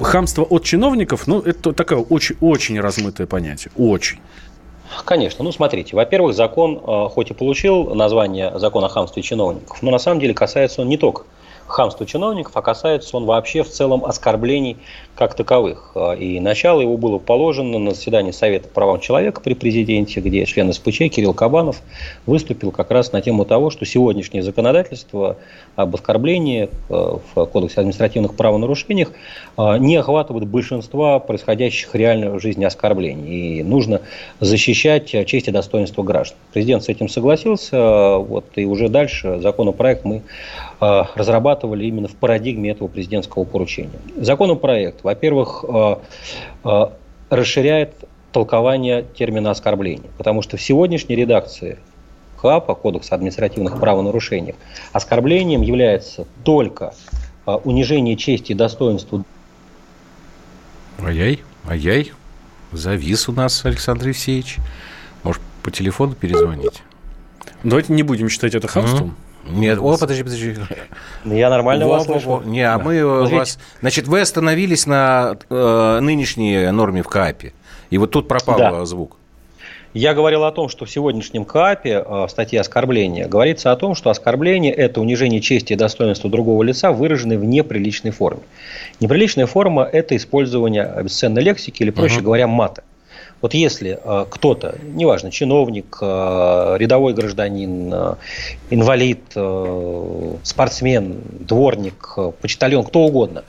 [0.02, 4.20] хамство от чиновников, ну, это такое очень, очень размытое понятие, очень.
[5.06, 5.44] Конечно.
[5.44, 5.96] Ну, смотрите.
[5.96, 10.34] Во-первых, закон, а, хоть и получил название закон о хамстве чиновников, но на самом деле
[10.34, 11.24] касается он не только
[11.74, 14.78] хамства чиновников, а касается он вообще в целом оскорблений
[15.16, 15.92] как таковых.
[15.96, 20.46] А, и начало его было положено на заседании Совета по правам человека при президенте, где
[20.46, 21.82] член СПЧ Кирилл Кабанов
[22.26, 25.38] выступил как раз на тему того, что сегодняшнее законодательство
[25.76, 29.12] об оскорблении а, в Кодексе административных правонарушениях
[29.58, 33.60] а, не охватывает большинства происходящих реально в жизни оскорблений.
[33.60, 34.02] И нужно
[34.40, 36.38] защищать честь и достоинство граждан.
[36.54, 40.22] Президент с этим согласился, вот, и уже дальше законопроект мы
[41.64, 44.00] разрабатывали именно в парадигме этого президентского поручения.
[44.18, 45.96] Законопроект во-первых, э,
[46.64, 46.86] э,
[47.30, 47.94] расширяет
[48.32, 51.78] толкование термина оскорбления, потому что в сегодняшней редакции
[52.42, 54.56] КАПа, Кодекса административных правонарушений,
[54.92, 56.94] оскорблением является только
[57.46, 59.24] э, унижение чести и достоинства.
[61.00, 62.12] Ай-яй, ай-яй,
[62.72, 64.58] завис у нас Александр Евсеевич.
[65.24, 66.84] Может, по телефону перезвонить?
[67.64, 69.10] Давайте не будем считать это хамством.
[69.10, 69.33] Mm-hmm.
[69.50, 70.56] Нет, о, подожди, подожди.
[71.26, 72.42] Я нормально во, вас слышу.
[72.46, 72.84] Не, а да.
[72.84, 73.34] мы Смотрите.
[73.34, 73.60] Ну, вас...
[73.82, 77.54] Значит, вы остановились на э, нынешней норме в КАПе,
[77.90, 78.86] и вот тут пропал да.
[78.86, 79.18] звук.
[79.94, 83.94] Я говорил о том, что в сегодняшнем КАПе, э, в статье оскорбления, говорится о том,
[83.94, 88.42] что оскорбление– это унижение чести и достоинства другого лица, выраженное в неприличной форме.
[89.00, 92.24] Неприличная форма– это использование обесценной лексики или, проще uh-huh.
[92.24, 92.84] говоря, мата.
[93.44, 98.16] Вот если э, кто-то, неважно, чиновник, э, рядовой гражданин, э,
[98.70, 103.44] инвалид, э, спортсмен, дворник, э, почтальон, кто угодно,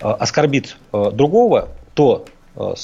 [0.00, 2.74] э, оскорбит э, другого, то э,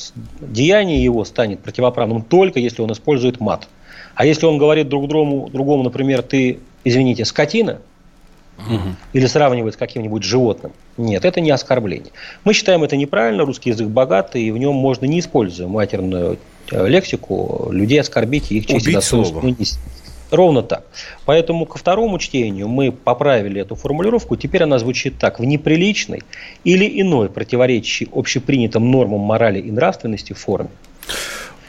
[0.41, 3.69] деяние его станет противоправным только если он использует мат.
[4.17, 7.79] А если он говорит друг другому, другому например, ты, извините, скотина,
[8.59, 8.97] угу.
[9.13, 12.11] или сравнивает с каким-нибудь животным, нет, это не оскорбление.
[12.43, 16.39] Мы считаем это неправильно, русский язык богатый, и в нем можно не используя матерную
[16.71, 19.79] лексику, людей оскорбить и их честь достоинство унести.
[20.31, 20.85] Ровно так.
[21.25, 24.37] Поэтому ко второму чтению мы поправили эту формулировку.
[24.37, 25.39] Теперь она звучит так.
[25.39, 26.23] В неприличной
[26.65, 30.71] или иной противоречащей общепринятым нормам морали и нравственности форме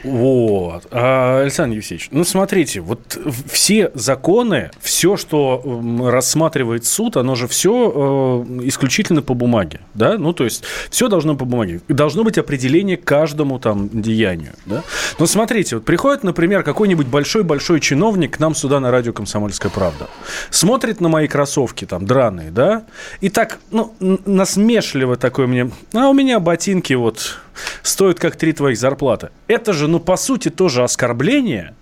[0.04, 0.86] вот.
[0.90, 3.18] А, Александр Евсеевич, ну смотрите, вот
[3.50, 10.16] все законы, все, что рассматривает суд, оно же все э, исключительно по бумаге, да?
[10.18, 11.80] Ну, то есть все должно по бумаге.
[11.88, 14.84] Должно быть определение каждому там деянию, да?
[15.18, 20.08] Но смотрите, вот приходит, например, какой-нибудь большой-большой чиновник к нам сюда на радио «Комсомольская правда»,
[20.50, 22.84] смотрит на мои кроссовки там драные, да?
[23.20, 27.40] И так, ну, насмешливо такой мне, а у меня ботинки вот
[27.82, 29.30] стоят как три твоих зарплаты.
[29.46, 31.74] Это же, ну, по сути, тоже оскорбление.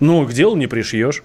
[0.00, 1.22] Ну, к делу не пришьешь.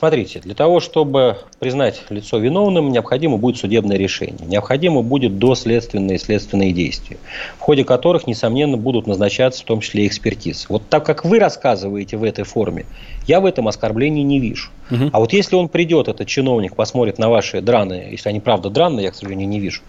[0.00, 4.46] Смотрите, для того, чтобы признать лицо виновным, необходимо будет судебное решение.
[4.46, 7.18] Необходимо будет доследственные следственные действия,
[7.58, 10.64] в ходе которых, несомненно, будут назначаться в том числе экспертизы.
[10.70, 12.86] Вот так как вы рассказываете в этой форме,
[13.30, 14.70] я в этом оскорблении не вижу.
[14.90, 15.10] Угу.
[15.12, 19.04] А вот если он придет, этот чиновник, посмотрит на ваши драные, если они правда драные,
[19.04, 19.82] я, к сожалению, не вижу,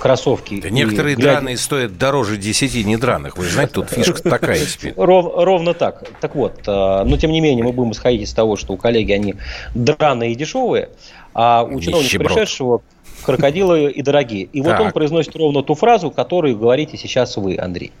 [0.00, 0.60] кроссовки.
[0.60, 1.34] Да некоторые глядя...
[1.34, 3.36] драные стоят дороже 10 недраных.
[3.36, 4.60] Вы знаете, тут фишка такая.
[4.96, 6.04] Ров, ровно так.
[6.20, 9.12] Так вот, э, но тем не менее мы будем исходить из того, что у коллеги
[9.12, 9.36] они
[9.74, 10.88] драные и дешевые,
[11.32, 12.82] а у чиновника пришедшего
[13.22, 14.44] крокодилы и дорогие.
[14.44, 17.92] И вот он произносит ровно ту фразу, которую говорите сейчас вы, Андрей.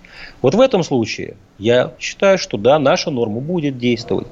[0.42, 4.26] Вот в этом случае я считаю, что да, наша норма будет действовать.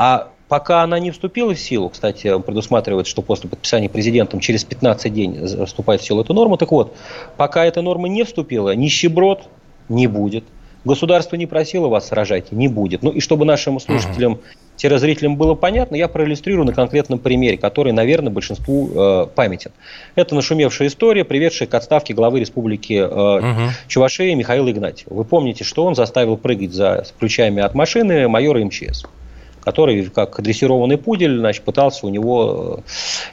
[0.00, 5.14] А Пока она не вступила в силу, кстати, предусматривает, что после подписания президентом через 15
[5.14, 6.56] дней вступает в силу эта норма.
[6.58, 6.92] Так вот,
[7.36, 9.44] пока эта норма не вступила, нищеброд
[9.88, 10.42] не будет.
[10.84, 13.04] Государство не просило вас сражать, не будет.
[13.04, 14.40] Ну и чтобы нашим слушателям,
[14.76, 19.70] зрителям было понятно, я проиллюстрирую на конкретном примере, который, наверное, большинству э, памятен.
[20.16, 23.70] Это нашумевшая история, приведшая к отставке главы республики э, угу.
[23.86, 25.14] Чувашии Михаила Игнатьева.
[25.14, 29.04] Вы помните, что он заставил прыгать за ключами от машины майора МЧС
[29.64, 32.82] который, как дрессированный пудель, значит, пытался у него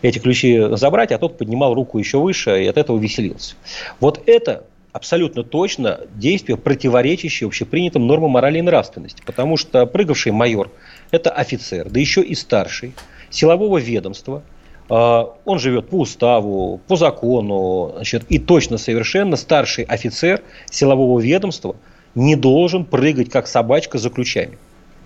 [0.01, 3.55] э, эти ключи забрать, а тот поднимал руку еще выше и от этого веселился.
[3.99, 4.63] Вот это
[4.97, 9.21] абсолютно точно действие, противоречащее общепринятым нормам морали и нравственности.
[9.25, 10.69] Потому что прыгавший майор–
[11.11, 12.93] это офицер, да еще и старший,
[13.29, 14.43] силового ведомства.
[14.89, 21.75] А, он живет по уставу, по закону, значит, и точно совершенно старший офицер силового ведомства
[22.15, 24.57] не должен прыгать, как собачка, за ключами.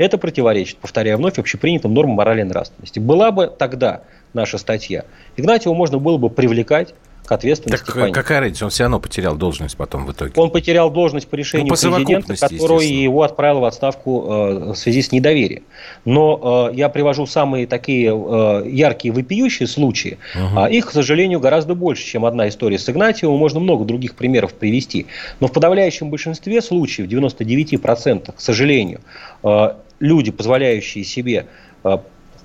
[0.02, 2.98] Это противоречит, повторяю вновь, общепринятым нормам морали и нравственности.
[2.98, 4.02] Была бы тогда
[4.34, 5.06] наша статья,
[5.38, 7.86] Игнатьева можно было бы привлекать к ответственности.
[7.86, 8.66] Так по какая разница?
[8.66, 10.34] Он все равно потерял должность потом в итоге.
[10.36, 14.76] Он потерял должность по решению ну, по президента, который его отправил в отставку э, в
[14.76, 15.64] связи с недоверием.
[16.04, 20.18] Но э, я привожу самые такие э, яркие, вопиющие случаи.
[20.36, 20.60] Угу.
[20.60, 23.38] А их, к сожалению, гораздо больше, чем одна история с Игнатьевым.
[23.38, 25.08] Можно много других примеров привести.
[25.40, 29.02] Но в подавляющем большинстве случаев, 99%, к сожалению,
[29.44, 31.46] э, люди, позволяющие себе
[31.84, 31.98] э,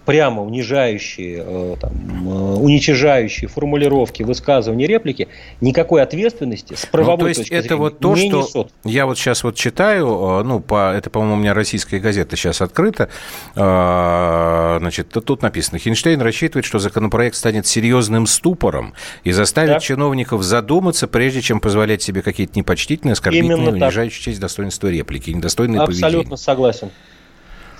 [0.04, 5.26] прямо унижающие, э, там, э, уничижающие формулировки, высказывания, реплики,
[5.60, 8.72] никакой ответственности с правовой ну, то есть точки это зрения вот то, не что несут.
[8.84, 13.08] Я вот сейчас вот читаю, ну, по, это, по-моему, у меня российская газета сейчас открыта,
[13.54, 19.80] значит, тут написано, Хинштейн рассчитывает, что законопроект станет серьезным ступором и заставит да.
[19.80, 25.86] чиновников задуматься, прежде чем позволять себе какие-то непочтительные, оскорбительные, унижающие честь достоинства реплики, недостойные Абсолютно
[25.86, 26.20] поведения.
[26.20, 26.90] Абсолютно согласен.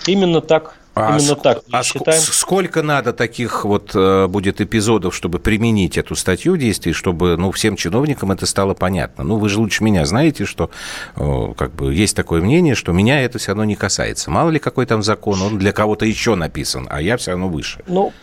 [0.07, 0.75] Именно так.
[0.95, 2.23] А Именно ск- так а считаем.
[2.23, 7.77] сколько надо таких вот э, будет эпизодов, чтобы применить эту статью действий, чтобы ну, всем
[7.77, 9.23] чиновникам это стало понятно?
[9.23, 10.71] Ну, вы же лучше меня знаете, что
[11.17, 14.31] э, как бы есть такое мнение, что меня это все равно не касается.
[14.31, 17.81] Мало ли какой там закон, он для кого-то еще написан, а я все равно выше.
[17.87, 18.15] Ну,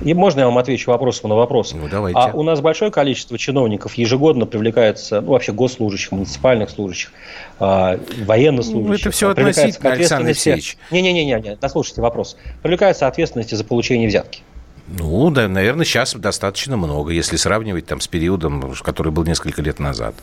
[0.00, 1.74] и можно я вам отвечу вопросом на вопрос?
[1.74, 2.18] Ну, давайте.
[2.18, 7.12] А у нас большое количество чиновников ежегодно привлекается, ну, вообще госслужащих, муниципальных служащих,
[7.60, 8.88] э, военнослужащих.
[8.88, 10.78] Ну, это все относительно, Александр Алексеевич.
[10.90, 12.36] Не-не-не, дослушайте вопрос.
[12.62, 14.42] Привлекается ответственности за получение взятки.
[14.88, 19.80] Ну, да, наверное, сейчас достаточно много, если сравнивать там с периодом, который был несколько лет
[19.80, 20.14] назад.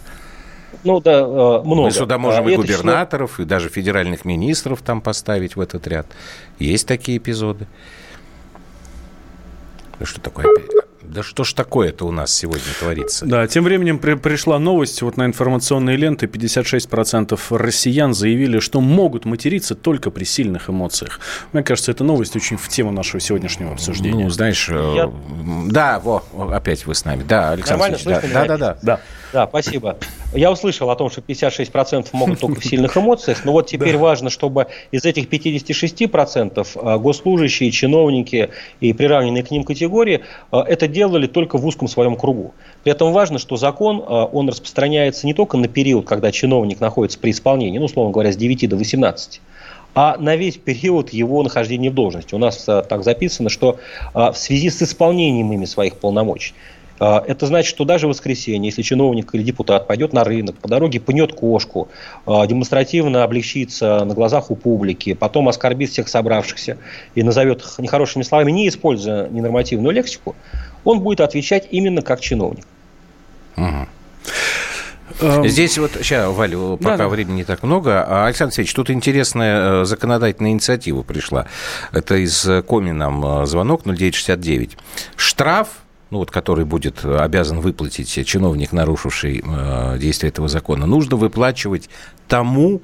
[0.84, 1.84] Ну да, э, много.
[1.84, 3.44] Мы сюда можем а, и губернаторов, число...
[3.44, 6.08] и даже федеральных министров там поставить в этот ряд.
[6.60, 7.68] Есть такие эпизоды.
[10.04, 10.48] Что такое
[11.06, 13.26] Да что ж такое-то у нас сегодня творится?
[13.26, 16.26] Да, тем временем при, пришла новость вот на информационные ленты.
[16.26, 21.20] 56% россиян заявили, что могут материться только при сильных эмоциях.
[21.52, 24.24] Мне кажется, эта новость очень в тему нашего сегодняшнего обсуждения.
[24.26, 25.12] Ну, знаешь, э, Я...
[25.70, 27.24] да, во, опять вы с нами.
[27.24, 29.00] Да, Александр Нормально Ильич, да, да, да, да.
[29.34, 29.98] Да, спасибо.
[30.36, 34.30] Я услышал о том, что 56% могут только в сильных эмоциях, но вот теперь важно,
[34.30, 41.28] чтобы из этих 56% а, госслужащие, чиновники и приравненные к ним категории а, это делали
[41.28, 42.54] только в узком своем кругу.
[42.84, 47.20] При этом важно, что закон, а, он распространяется не только на период, когда чиновник находится
[47.20, 49.42] при исполнении, ну, условно говоря, с 9 до 18,
[49.96, 52.34] а на весь период его нахождения в должности.
[52.34, 53.78] У нас так записано, что
[54.14, 56.54] в связи с исполнением ими своих полномочий.
[57.00, 61.00] Это значит, что даже в воскресенье, если чиновник или депутат пойдет на рынок, по дороге
[61.00, 61.90] пнет кошку,
[62.26, 66.78] демонстративно облегчится на глазах у публики, потом оскорбит всех собравшихся
[67.16, 70.36] и назовет нехорошими словами, не используя ненормативную лексику,
[70.84, 72.66] он будет отвечать именно как чиновник.
[73.58, 73.88] Угу.
[75.46, 78.04] Здесь вот, сейчас, Валя, пока да, времени не так много.
[78.04, 81.48] А, Александр Алексеевич, тут интересная э, законодательная инициатива пришла.
[81.92, 84.78] Это из э, Коми нам э, звонок 0969.
[85.16, 85.68] Штраф
[86.10, 91.90] ну вот, который будет обязан выплатить чиновник, нарушивший э, действие этого закона, нужно выплачивать
[92.28, 92.84] тому,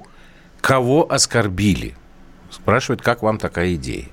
[0.61, 1.93] кого оскорбили.
[2.49, 4.05] Спрашивают, как вам такая идея?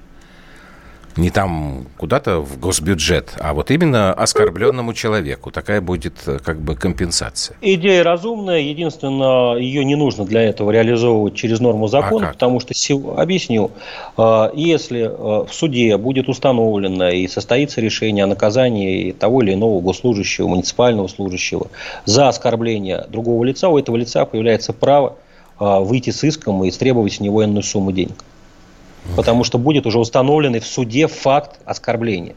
[1.16, 5.50] Не там куда-то в госбюджет, а вот именно оскорбленному человеку.
[5.50, 7.56] Такая будет э, как бы компенсация.
[7.60, 8.60] Идея разумная.
[8.60, 12.74] Единственное, ее не нужно для этого реализовывать через норму закона, а потому что,
[13.16, 13.70] объясню,
[14.16, 19.80] э, если э, в суде будет установлено и состоится решение о наказании того или иного
[19.80, 21.68] госслужащего, муниципального служащего
[22.04, 25.16] за оскорбление другого лица, у этого лица появляется право
[25.58, 28.22] выйти с иском и требовать с него иную сумму денег
[29.14, 32.34] потому что будет уже установленный в суде факт оскорбления.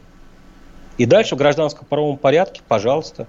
[0.98, 3.26] И дальше в гражданском правовом порядке, пожалуйста,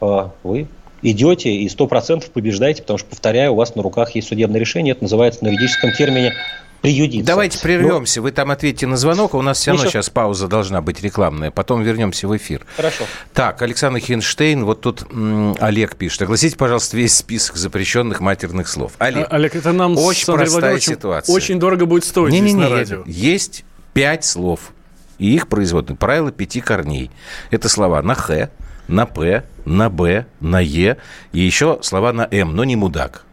[0.00, 0.66] э, вы
[1.02, 5.02] идете и 100% побеждаете, потому что, повторяю, у вас на руках есть судебное решение, это
[5.04, 6.32] называется на юридическом термине
[6.82, 7.26] приюдиться.
[7.26, 8.20] Давайте прервемся.
[8.20, 8.24] Но...
[8.24, 11.50] Вы там ответьте на звонок, а у нас все равно сейчас пауза должна быть рекламная.
[11.50, 12.66] Потом вернемся в эфир.
[12.76, 13.04] Хорошо.
[13.32, 16.22] Так, Александр Хинштейн, вот тут м, Олег пишет.
[16.22, 18.92] Огласите, пожалуйста, весь список запрещенных матерных слов.
[18.98, 21.34] Олег, а, Олег это нам очень простая ситуация.
[21.34, 23.02] Очень дорого будет стоить не, не, не, на радио.
[23.06, 23.64] Есть
[23.94, 24.72] пять слов.
[25.18, 25.96] И их производные.
[25.96, 27.10] Правило пяти корней.
[27.50, 28.50] Это слова на «х»,
[28.88, 30.96] на «п», на «б», на «е»
[31.32, 33.24] и еще слова на «м», но не «мудак».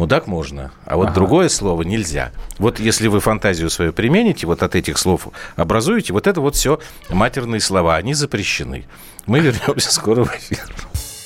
[0.00, 1.14] Мудак можно, а вот ага.
[1.14, 2.32] другое слово нельзя.
[2.56, 6.80] Вот если вы фантазию свою примените, вот от этих слов образуете, вот это вот все
[7.10, 8.86] матерные слова, они запрещены.
[9.26, 10.60] Мы вернемся скоро в эфир.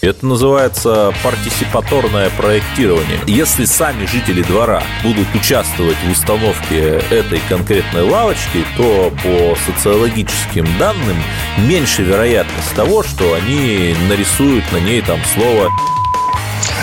[0.02, 3.20] Это называется партисипаторное проектирование.
[3.28, 11.16] Если сами жители двора будут участвовать в установке этой конкретной лавочки, то по социологическим данным
[11.58, 15.70] меньше вероятность того, что они нарисуют на ней там слово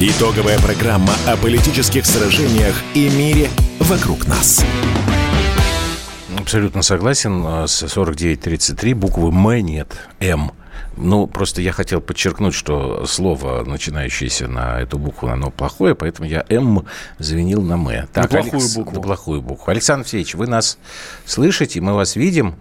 [0.00, 4.64] Итоговая программа о политических сражениях и мире вокруг нас.
[6.38, 8.94] Абсолютно согласен э, с 4933.
[8.94, 10.52] Буквы «М» нет, «М».
[10.96, 16.44] Ну, просто я хотел подчеркнуть, что слово, начинающееся на эту букву, оно плохое, поэтому я
[16.48, 16.86] «М»
[17.18, 18.06] заменил на «М».
[18.12, 18.76] Так, на плохую Алекс...
[18.76, 18.94] букву.
[18.94, 19.68] На плохую букву.
[19.68, 20.78] Александр Алексеевич, вы нас
[21.24, 22.54] слышите, мы вас видим.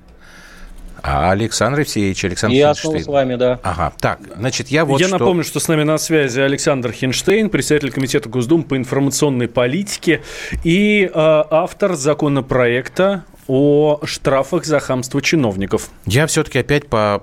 [1.10, 3.04] А Александр Евсеевич, Александр Я Хинштейн.
[3.04, 3.60] с вами, да.
[3.64, 5.18] Ага, так, значит, я вот Я что...
[5.18, 10.22] напомню, что с нами на связи Александр Хинштейн, председатель Комитета Госдумы по информационной политике
[10.66, 15.90] и э, автор законопроекта о штрафах за хамство чиновников.
[16.06, 17.22] Я все-таки опять по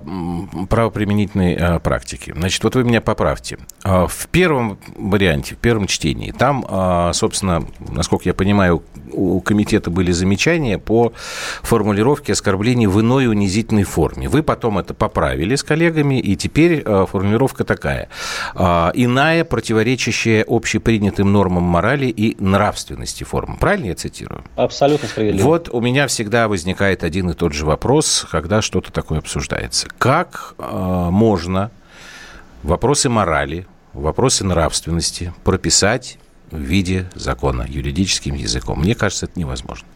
[0.69, 2.35] правоприменительной э, практике.
[2.35, 3.59] Значит, вот вы меня поправьте.
[3.85, 9.91] Э, в первом варианте, в первом чтении, там, э, собственно, насколько я понимаю, у комитета
[9.91, 11.13] были замечания по
[11.63, 14.29] формулировке оскорблений в иной унизительной форме.
[14.29, 18.09] Вы потом это поправили с коллегами, и теперь э, формулировка такая.
[18.55, 23.57] Иная, противоречащая общепринятым нормам морали и нравственности форма.
[23.57, 24.45] Правильно я цитирую?
[24.57, 25.47] Абсолютно справедливо.
[25.47, 29.89] Вот у меня всегда возникает один и тот же вопрос, когда что-то такое обсуждается.
[29.99, 31.73] Как э, можно
[32.63, 36.19] вопросы морали, вопросы нравственности прописать
[36.53, 38.81] в виде закона, юридическим языком?
[38.81, 39.89] Мне кажется, это невозможно.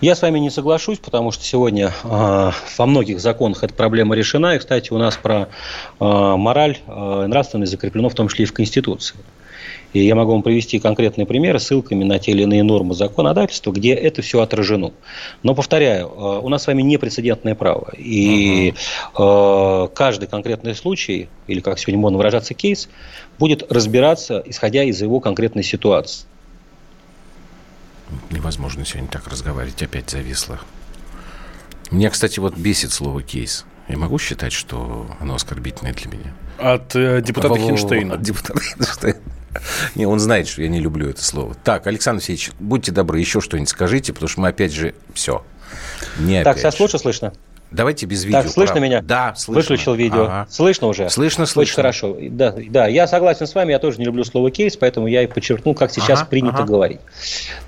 [0.00, 4.54] Я с вами не соглашусь, потому что сегодня э, во многих законах эта проблема решена.
[4.54, 5.48] И, кстати, у нас про
[6.00, 9.16] э, мораль э, нравственность закреплено в том числе и в Конституции.
[9.92, 13.92] И я могу вам привести конкретные примеры ссылками на те или иные нормы законодательства, где
[13.92, 14.92] это все отражено.
[15.42, 17.92] Но, повторяю, э, у нас с вами непрецедентное право.
[17.96, 18.74] И
[19.14, 19.90] угу.
[19.94, 22.88] каждый конкретный случай, или как сегодня можно выражаться, кейс,
[23.38, 26.26] будет разбираться, исходя из его конкретной ситуации.
[28.30, 30.60] Невозможно сегодня так разговаривать, опять зависло.
[31.90, 33.64] Меня, кстати, вот бесит слово «кейс».
[33.88, 36.32] Я могу считать, что оно оскорбительное для меня?
[36.58, 38.14] От э, депутата Хинштейна.
[38.14, 39.18] От депутата Хинштейна.
[39.94, 41.54] Не, он знает, что я не люблю это слово.
[41.64, 45.44] Так, Александр Алексеевич, будьте добры, еще что-нибудь скажите, потому что мы опять же все.
[46.18, 47.32] Не так, сейчас лучше слышно?
[47.70, 48.42] Давайте без видео.
[48.42, 48.86] Так, слышно правда.
[48.88, 49.02] меня?
[49.02, 49.62] Да, слышно.
[49.62, 50.24] Выключил видео.
[50.24, 50.46] Ага.
[50.50, 51.08] Слышно уже?
[51.08, 51.62] Слышно, слышно.
[51.62, 52.16] Очень хорошо.
[52.20, 55.26] Да, да, я согласен с вами, я тоже не люблю слово кейс, поэтому я и
[55.26, 56.64] подчеркнул, как сейчас ага, принято ага.
[56.64, 57.00] говорить.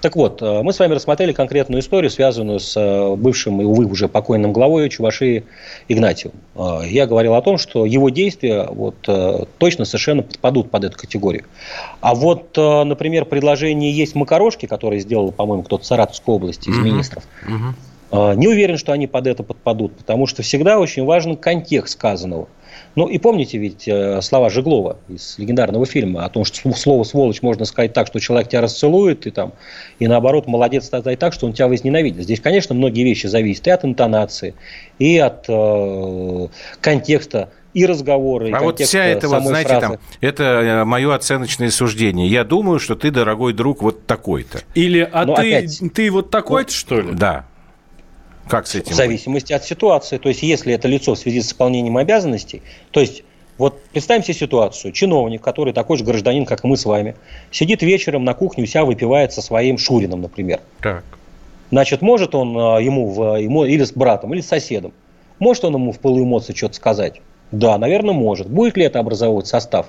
[0.01, 3.87] Так вот, э, мы с вами рассмотрели конкретную историю, связанную с э, бывшим и, увы,
[3.87, 5.45] уже покойным главой Чувашии
[5.87, 6.33] Игнатием.
[6.57, 8.97] Э, я говорил о том, что его действия вот,
[9.59, 11.45] точно совершенно подпадут под эту категорию.
[12.01, 16.87] А вот, например, предложение «Есть макарошки», которое сделал, по-моему, кто-то в Саратовской области из угу.
[16.87, 17.75] министров, угу
[18.13, 22.49] не уверен, что они под это подпадут, потому что всегда очень важен контекст сказанного.
[22.95, 27.43] Ну и помните ведь э, слова Жеглова из легендарного фильма о том, что слово «сволочь»
[27.43, 29.53] можно сказать так, что человек тебя расцелует, и, там,
[29.99, 32.25] и наоборот, молодец сказать так, что он тебя возненавидит.
[32.25, 34.55] Здесь, конечно, многие вещи зависят и от интонации,
[34.99, 36.49] и от э,
[36.81, 38.53] контекста и разговоры.
[38.53, 39.87] А и вот вся эта вот, знаете, фразы.
[39.87, 42.29] там, это э, мое оценочное суждение.
[42.29, 44.61] Я думаю, что ты, дорогой друг, вот такой-то.
[44.75, 47.13] Или, а ну, ты, опять, ты вот такой-то, вот, что ли?
[47.13, 47.47] Да.
[48.49, 48.93] Как с этим?
[48.93, 50.19] В зависимости от ситуации.
[50.19, 53.23] То есть, если это лицо в связи с исполнением обязанностей, то есть,
[53.59, 54.93] вот представим себе ситуацию.
[54.93, 57.15] Чиновник, который такой же гражданин, как и мы с вами,
[57.51, 60.61] сидит вечером на кухне у себя, выпивает со своим Шурином, например.
[60.81, 61.05] Так.
[61.71, 64.93] Значит, может он а, ему, в, ему или с братом, или с соседом,
[65.39, 67.21] может он ему в пылу эмоций что-то сказать?
[67.51, 68.49] Да, наверное, может.
[68.49, 69.87] Будет ли это образовывать состав?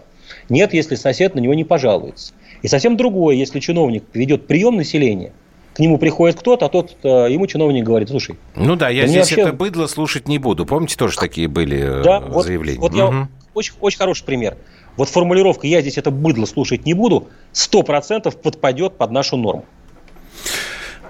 [0.49, 2.33] Нет, если сосед на него не пожалуется.
[2.61, 5.31] И совсем другое, если чиновник ведет прием населения–
[5.73, 8.37] к нему приходит кто-то, а тот э, ему чиновник говорит, слушай.
[8.55, 9.41] Ну да, я здесь вообще...
[9.41, 10.65] это быдло слушать не буду.
[10.65, 12.79] Помните, тоже такие были э, да, заявления?
[12.79, 13.15] Вот, вот угу.
[13.15, 14.57] я очень, очень хороший пример.
[14.95, 19.65] Вот формулировка «я здесь это быдло слушать не буду» 100% подпадет под нашу норму.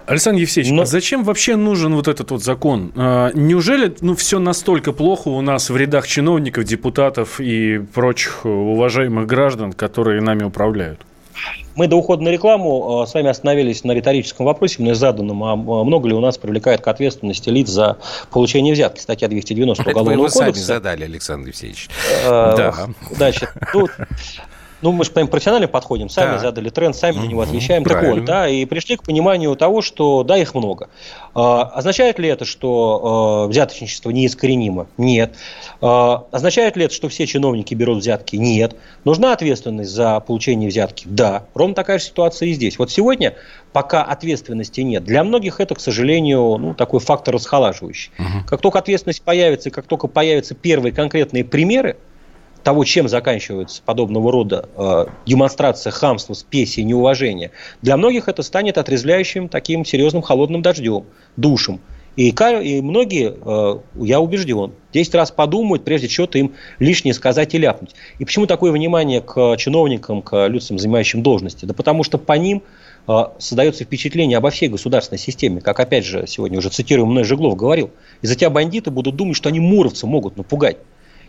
[0.05, 0.85] Александр Евсеевич, Но...
[0.85, 2.91] зачем вообще нужен вот этот вот закон?
[2.95, 9.27] А, неужели ну, все настолько плохо у нас в рядах чиновников, депутатов и прочих уважаемых
[9.27, 11.01] граждан, которые нами управляют?
[11.75, 15.55] Мы до ухода на рекламу э, с вами остановились на риторическом вопросе, мне заданном, а
[15.55, 17.97] много ли у нас привлекает к ответственности лиц за
[18.31, 18.99] получение взятки?
[18.99, 20.39] Статья 290 Уголовного Это вы кодекса.
[20.39, 21.89] сами задали, Александр Евсеевич.
[22.25, 22.87] Э, да.
[23.11, 23.87] Значит, ну,
[24.83, 26.39] ну, мы же по профессионально подходим, сами да.
[26.39, 27.83] задали тренд, сами на него отвечаем.
[27.83, 28.09] Правильно.
[28.09, 30.89] Так вот, да, и пришли к пониманию того, что да, их много.
[31.33, 34.87] А, означает ли это, что а, взяточничество неискоренимо?
[34.97, 35.35] Нет.
[35.79, 38.35] А, означает ли это, что все чиновники берут взятки?
[38.35, 38.75] Нет.
[39.05, 41.05] Нужна ответственность за получение взятки?
[41.07, 41.45] Да.
[41.53, 42.77] Ровно такая же ситуация и здесь.
[42.77, 43.35] Вот сегодня,
[43.71, 48.11] пока ответственности нет, для многих это, к сожалению, ну, такой фактор расхолаживающий.
[48.19, 48.47] Угу.
[48.47, 51.95] Как только ответственность появится, и как только появятся первые конкретные примеры,
[52.63, 57.51] того, чем заканчивается подобного рода э, демонстрация хамства, спеси неуважения,
[57.81, 61.05] для многих это станет отрезвляющим таким серьезным холодным дождем,
[61.35, 61.81] душем.
[62.15, 67.57] И, и многие, э, я убежден, 10 раз подумают, прежде чего-то им лишнее сказать и
[67.57, 67.95] ляпнуть.
[68.19, 71.65] И почему такое внимание к чиновникам, к людям, занимающим должности?
[71.65, 72.61] Да потому что по ним
[73.07, 75.59] э, создается впечатление обо всей государственной системе.
[75.59, 77.89] Как, опять же, сегодня уже цитирую мной Жеглов говорил,
[78.21, 80.77] из-за тебя бандиты будут думать, что они муровцы могут напугать.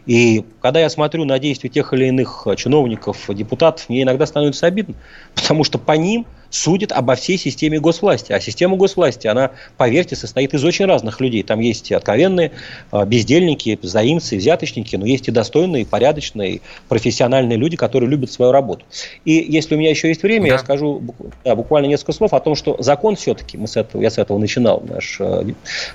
[0.06, 4.94] И когда я смотрю на действия тех или иных чиновников, депутатов, мне иногда становится обидно,
[5.34, 8.32] потому что по ним судят обо всей системе госвласти.
[8.32, 11.42] А система госвласти, она, поверьте, состоит из очень разных людей.
[11.42, 12.52] Там есть и откровенные
[12.92, 18.84] а, бездельники, заимцы, взяточники, но есть и достойные, порядочные, профессиональные люди, которые любят свою работу.
[19.24, 20.52] И если у меня еще есть время, да.
[20.52, 21.02] я скажу
[21.44, 24.38] да, буквально несколько слов о том, что закон все-таки, мы с этого, я с этого
[24.38, 25.44] начинал наш, э,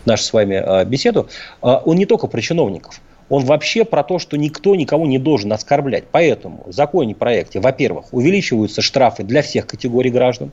[0.03, 1.29] наш с вами э, беседу,
[1.61, 2.99] э, он не только про чиновников
[3.29, 6.05] он вообще про то, что никто никого не должен оскорблять.
[6.11, 10.51] Поэтому в законе проекте, во-первых, увеличиваются штрафы для всех категорий граждан.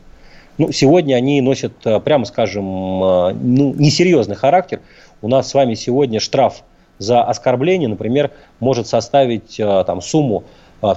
[0.58, 2.64] Ну, сегодня они носят, э, прямо скажем,
[3.02, 4.80] э, ну, несерьезный характер.
[5.22, 6.62] У нас с вами сегодня штраф
[6.98, 10.44] за оскорбление, например, может составить э, там, сумму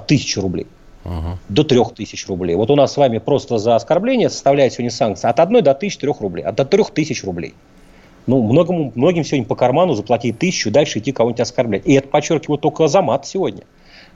[0.06, 0.66] тысячи рублей.
[1.04, 1.38] Угу.
[1.48, 2.54] До 3000 рублей.
[2.56, 6.12] Вот у нас с вами просто за оскорбление составляет сегодня санкция от 1 до 1003
[6.20, 7.54] рублей, от до 3000 рублей.
[8.26, 11.82] Ну, многим, многим сегодня по карману заплатить тысячу дальше идти кого-нибудь оскорблять.
[11.86, 13.62] И это подчеркиваю только за мат сегодня.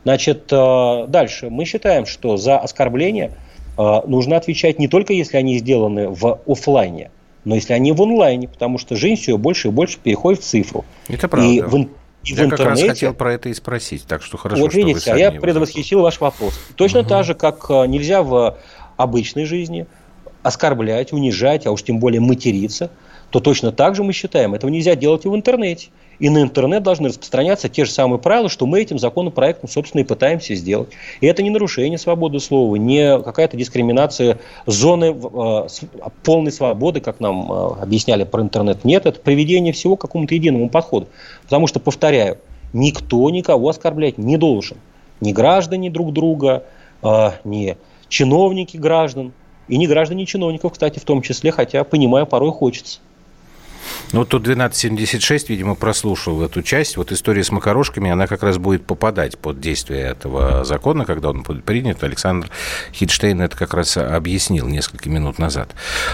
[0.04, 1.50] Значит, э, дальше.
[1.50, 3.32] Мы считаем, что за оскорбление
[3.78, 7.10] э, нужно отвечать не только если они сделаны в офлайне,
[7.44, 10.84] но если они в онлайне, потому что жизнь все больше и больше переходит в цифру.
[11.08, 11.48] Это правда.
[11.48, 11.88] И в, и
[12.32, 12.56] я в интернете.
[12.56, 15.32] как раз хотел про это и спросить, так что хорошо, Вот что видите, а я
[15.32, 16.58] предвосхитил ваш вопрос.
[16.76, 17.08] Точно Угу.
[17.08, 18.56] так же, как э, нельзя в
[18.96, 19.86] обычной жизни
[20.42, 22.90] оскорблять, унижать, а уж тем более материться,
[23.34, 25.88] то точно так же мы считаем, этого нельзя делать и в интернете.
[26.20, 30.04] И на интернет должны распространяться те же самые правила, что мы этим законопроектом, собственно, и
[30.04, 30.90] пытаемся сделать.
[31.20, 35.66] И это не нарушение свободы слова, не какая-то дискриминация зоны э,
[36.22, 38.84] полной свободы, как нам э, объясняли про интернет.
[38.84, 41.08] Нет, это приведение всего к какому-то единому подходу.
[41.42, 42.38] Потому что, повторяю,
[42.72, 44.76] никто никого оскорблять не должен.
[45.20, 46.62] Ни граждане друг друга,
[47.02, 47.76] э, ни
[48.08, 49.32] чиновники граждан,
[49.66, 53.00] и не граждане чиновников, кстати, в том числе, хотя, понимаю, порой хочется.
[54.12, 56.96] Ну, вот тут 1276, видимо, прослушал эту часть.
[56.96, 61.42] Вот история с макарошками, она как раз будет попадать под действие этого закона, когда он
[61.42, 62.02] будет принят.
[62.04, 62.50] Александр
[62.92, 65.70] Хитштейн это как раз объяснил несколько минут назад.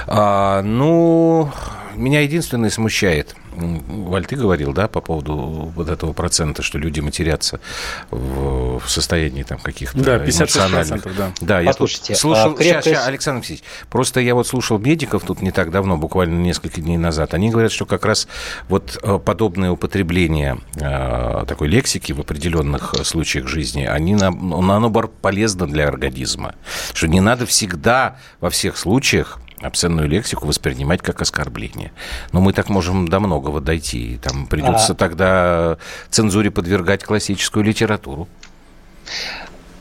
[0.06, 1.50] А, ну,
[2.00, 7.60] меня единственное смущает, Валь, ты говорил, да, по поводу вот этого процента, что люди матерятся
[8.10, 11.16] в, в состоянии там каких-то Да, 56%, эмоциональных.
[11.16, 11.32] да.
[11.40, 12.52] Да, я тут Послушайте, слушал...
[12.52, 15.70] а крепкая Щас, щас, с- Александр Алексеевич, просто я вот слушал медиков тут не так
[15.70, 17.34] давно, буквально несколько дней назад.
[17.34, 18.28] Они говорят, что как раз
[18.68, 24.90] вот э, подобное употребление э, такой лексики в определенных э, случаях жизни, они, на- оно
[24.90, 26.54] бар- полезно для организма.
[26.94, 31.92] Что не надо всегда во всех случаях обсценную лексику воспринимать как оскорбление.
[32.32, 34.14] Но мы так можем до многого дойти.
[34.14, 35.78] И Там придется А- тогда
[36.10, 38.28] цензуре подвергать классическую литературу.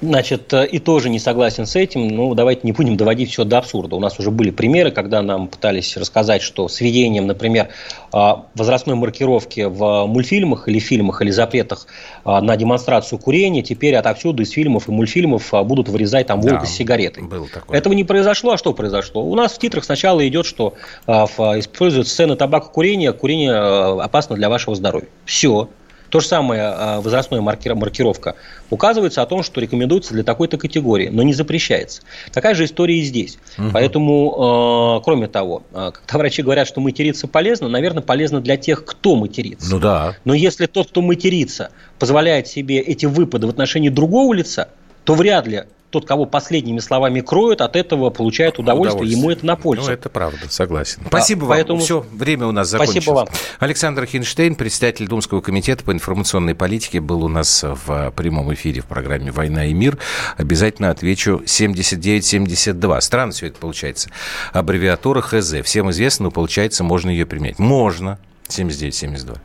[0.01, 2.07] Значит, э, и тоже не согласен с этим.
[2.07, 3.97] Ну, давайте не будем доводить все до абсурда.
[3.97, 7.69] У нас уже были примеры, когда нам пытались рассказать, что с введением, например,
[8.13, 8.17] э,
[8.55, 11.87] возрастной маркировки в мультфильмах или фильмах или запретах
[12.23, 16.65] э, на демонстрацию курения, теперь отовсюду из фильмов и мультфильмов будут вырезать там волка Да,
[16.65, 17.23] с сигаретой.
[17.69, 19.23] Этого не произошло, а что произошло?
[19.23, 20.75] У нас в титрах сначала идет, что
[21.07, 25.07] используют сцены табакокурения, курение опасно для вашего здоровья.
[25.25, 25.67] Все.
[26.09, 28.35] То же самое э, возрастная марки- маркировка.
[28.69, 32.01] Указывается о том, что рекомендуется для такой-то категории, но не запрещается.
[32.31, 33.37] Такая же история и здесь.
[33.57, 33.71] Мгм.
[33.71, 39.15] Поэтому, э, кроме того, когда врачи говорят, что материться полезно, наверное, полезно для тех, кто
[39.15, 39.69] матерится.
[39.71, 40.15] Ну да.
[40.25, 44.69] Но если тот, кто матерится, позволяет себе эти выпады в отношении другого лица,
[45.03, 49.55] то вряд ли тот, кого последними словами кроют, от этого получает удовольствие, ему это на
[49.55, 49.87] пользу.
[49.87, 51.01] Ну, это правда, согласен.
[51.07, 51.49] Спасибо вам.
[51.49, 53.15] поэтому- Все, время у нас Спасибо закончилось.
[53.15, 53.27] вам.
[53.59, 58.85] Александр Хинштейн, председатель Думского комитета по информационной политике, был у нас в прямом эфире в
[58.85, 59.97] программе «Война и мир».
[60.37, 63.01] Обязательно отвечу 7972.
[63.01, 64.09] Странно все это получается.
[64.53, 65.61] Аббревиатура ХЗ.
[65.63, 67.59] Всем известно, но получается, можно ее применять.
[67.59, 68.19] Можно.
[68.47, 69.35] 7972.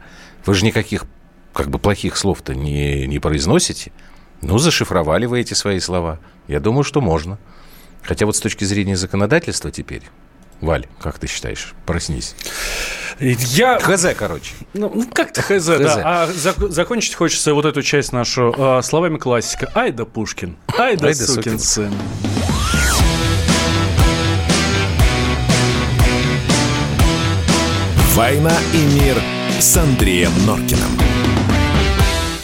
[0.47, 1.05] Вы же никаких
[1.53, 3.93] как бы плохих слов-то не, не произносите.
[4.43, 6.19] Ну, зашифровали вы эти свои слова.
[6.49, 7.39] Я думаю, что можно.
[8.03, 10.03] Хотя вот с точки зрения законодательства теперь,
[10.61, 11.75] Валь, как ты считаешь?
[11.87, 12.35] Проснись.
[13.21, 13.79] Я...
[13.79, 14.53] ХЗ, короче.
[14.75, 15.67] Ну, ну, как-то хз, Хз.
[15.67, 16.03] да.
[16.05, 19.71] А зак- закончить хочется вот эту часть нашу э, словами классика.
[19.75, 21.93] Ай да Пушкин, ай да Ай да сукин сукин сын.
[28.15, 29.17] «Война и мир»
[29.59, 31.04] с Андреем Норкиным.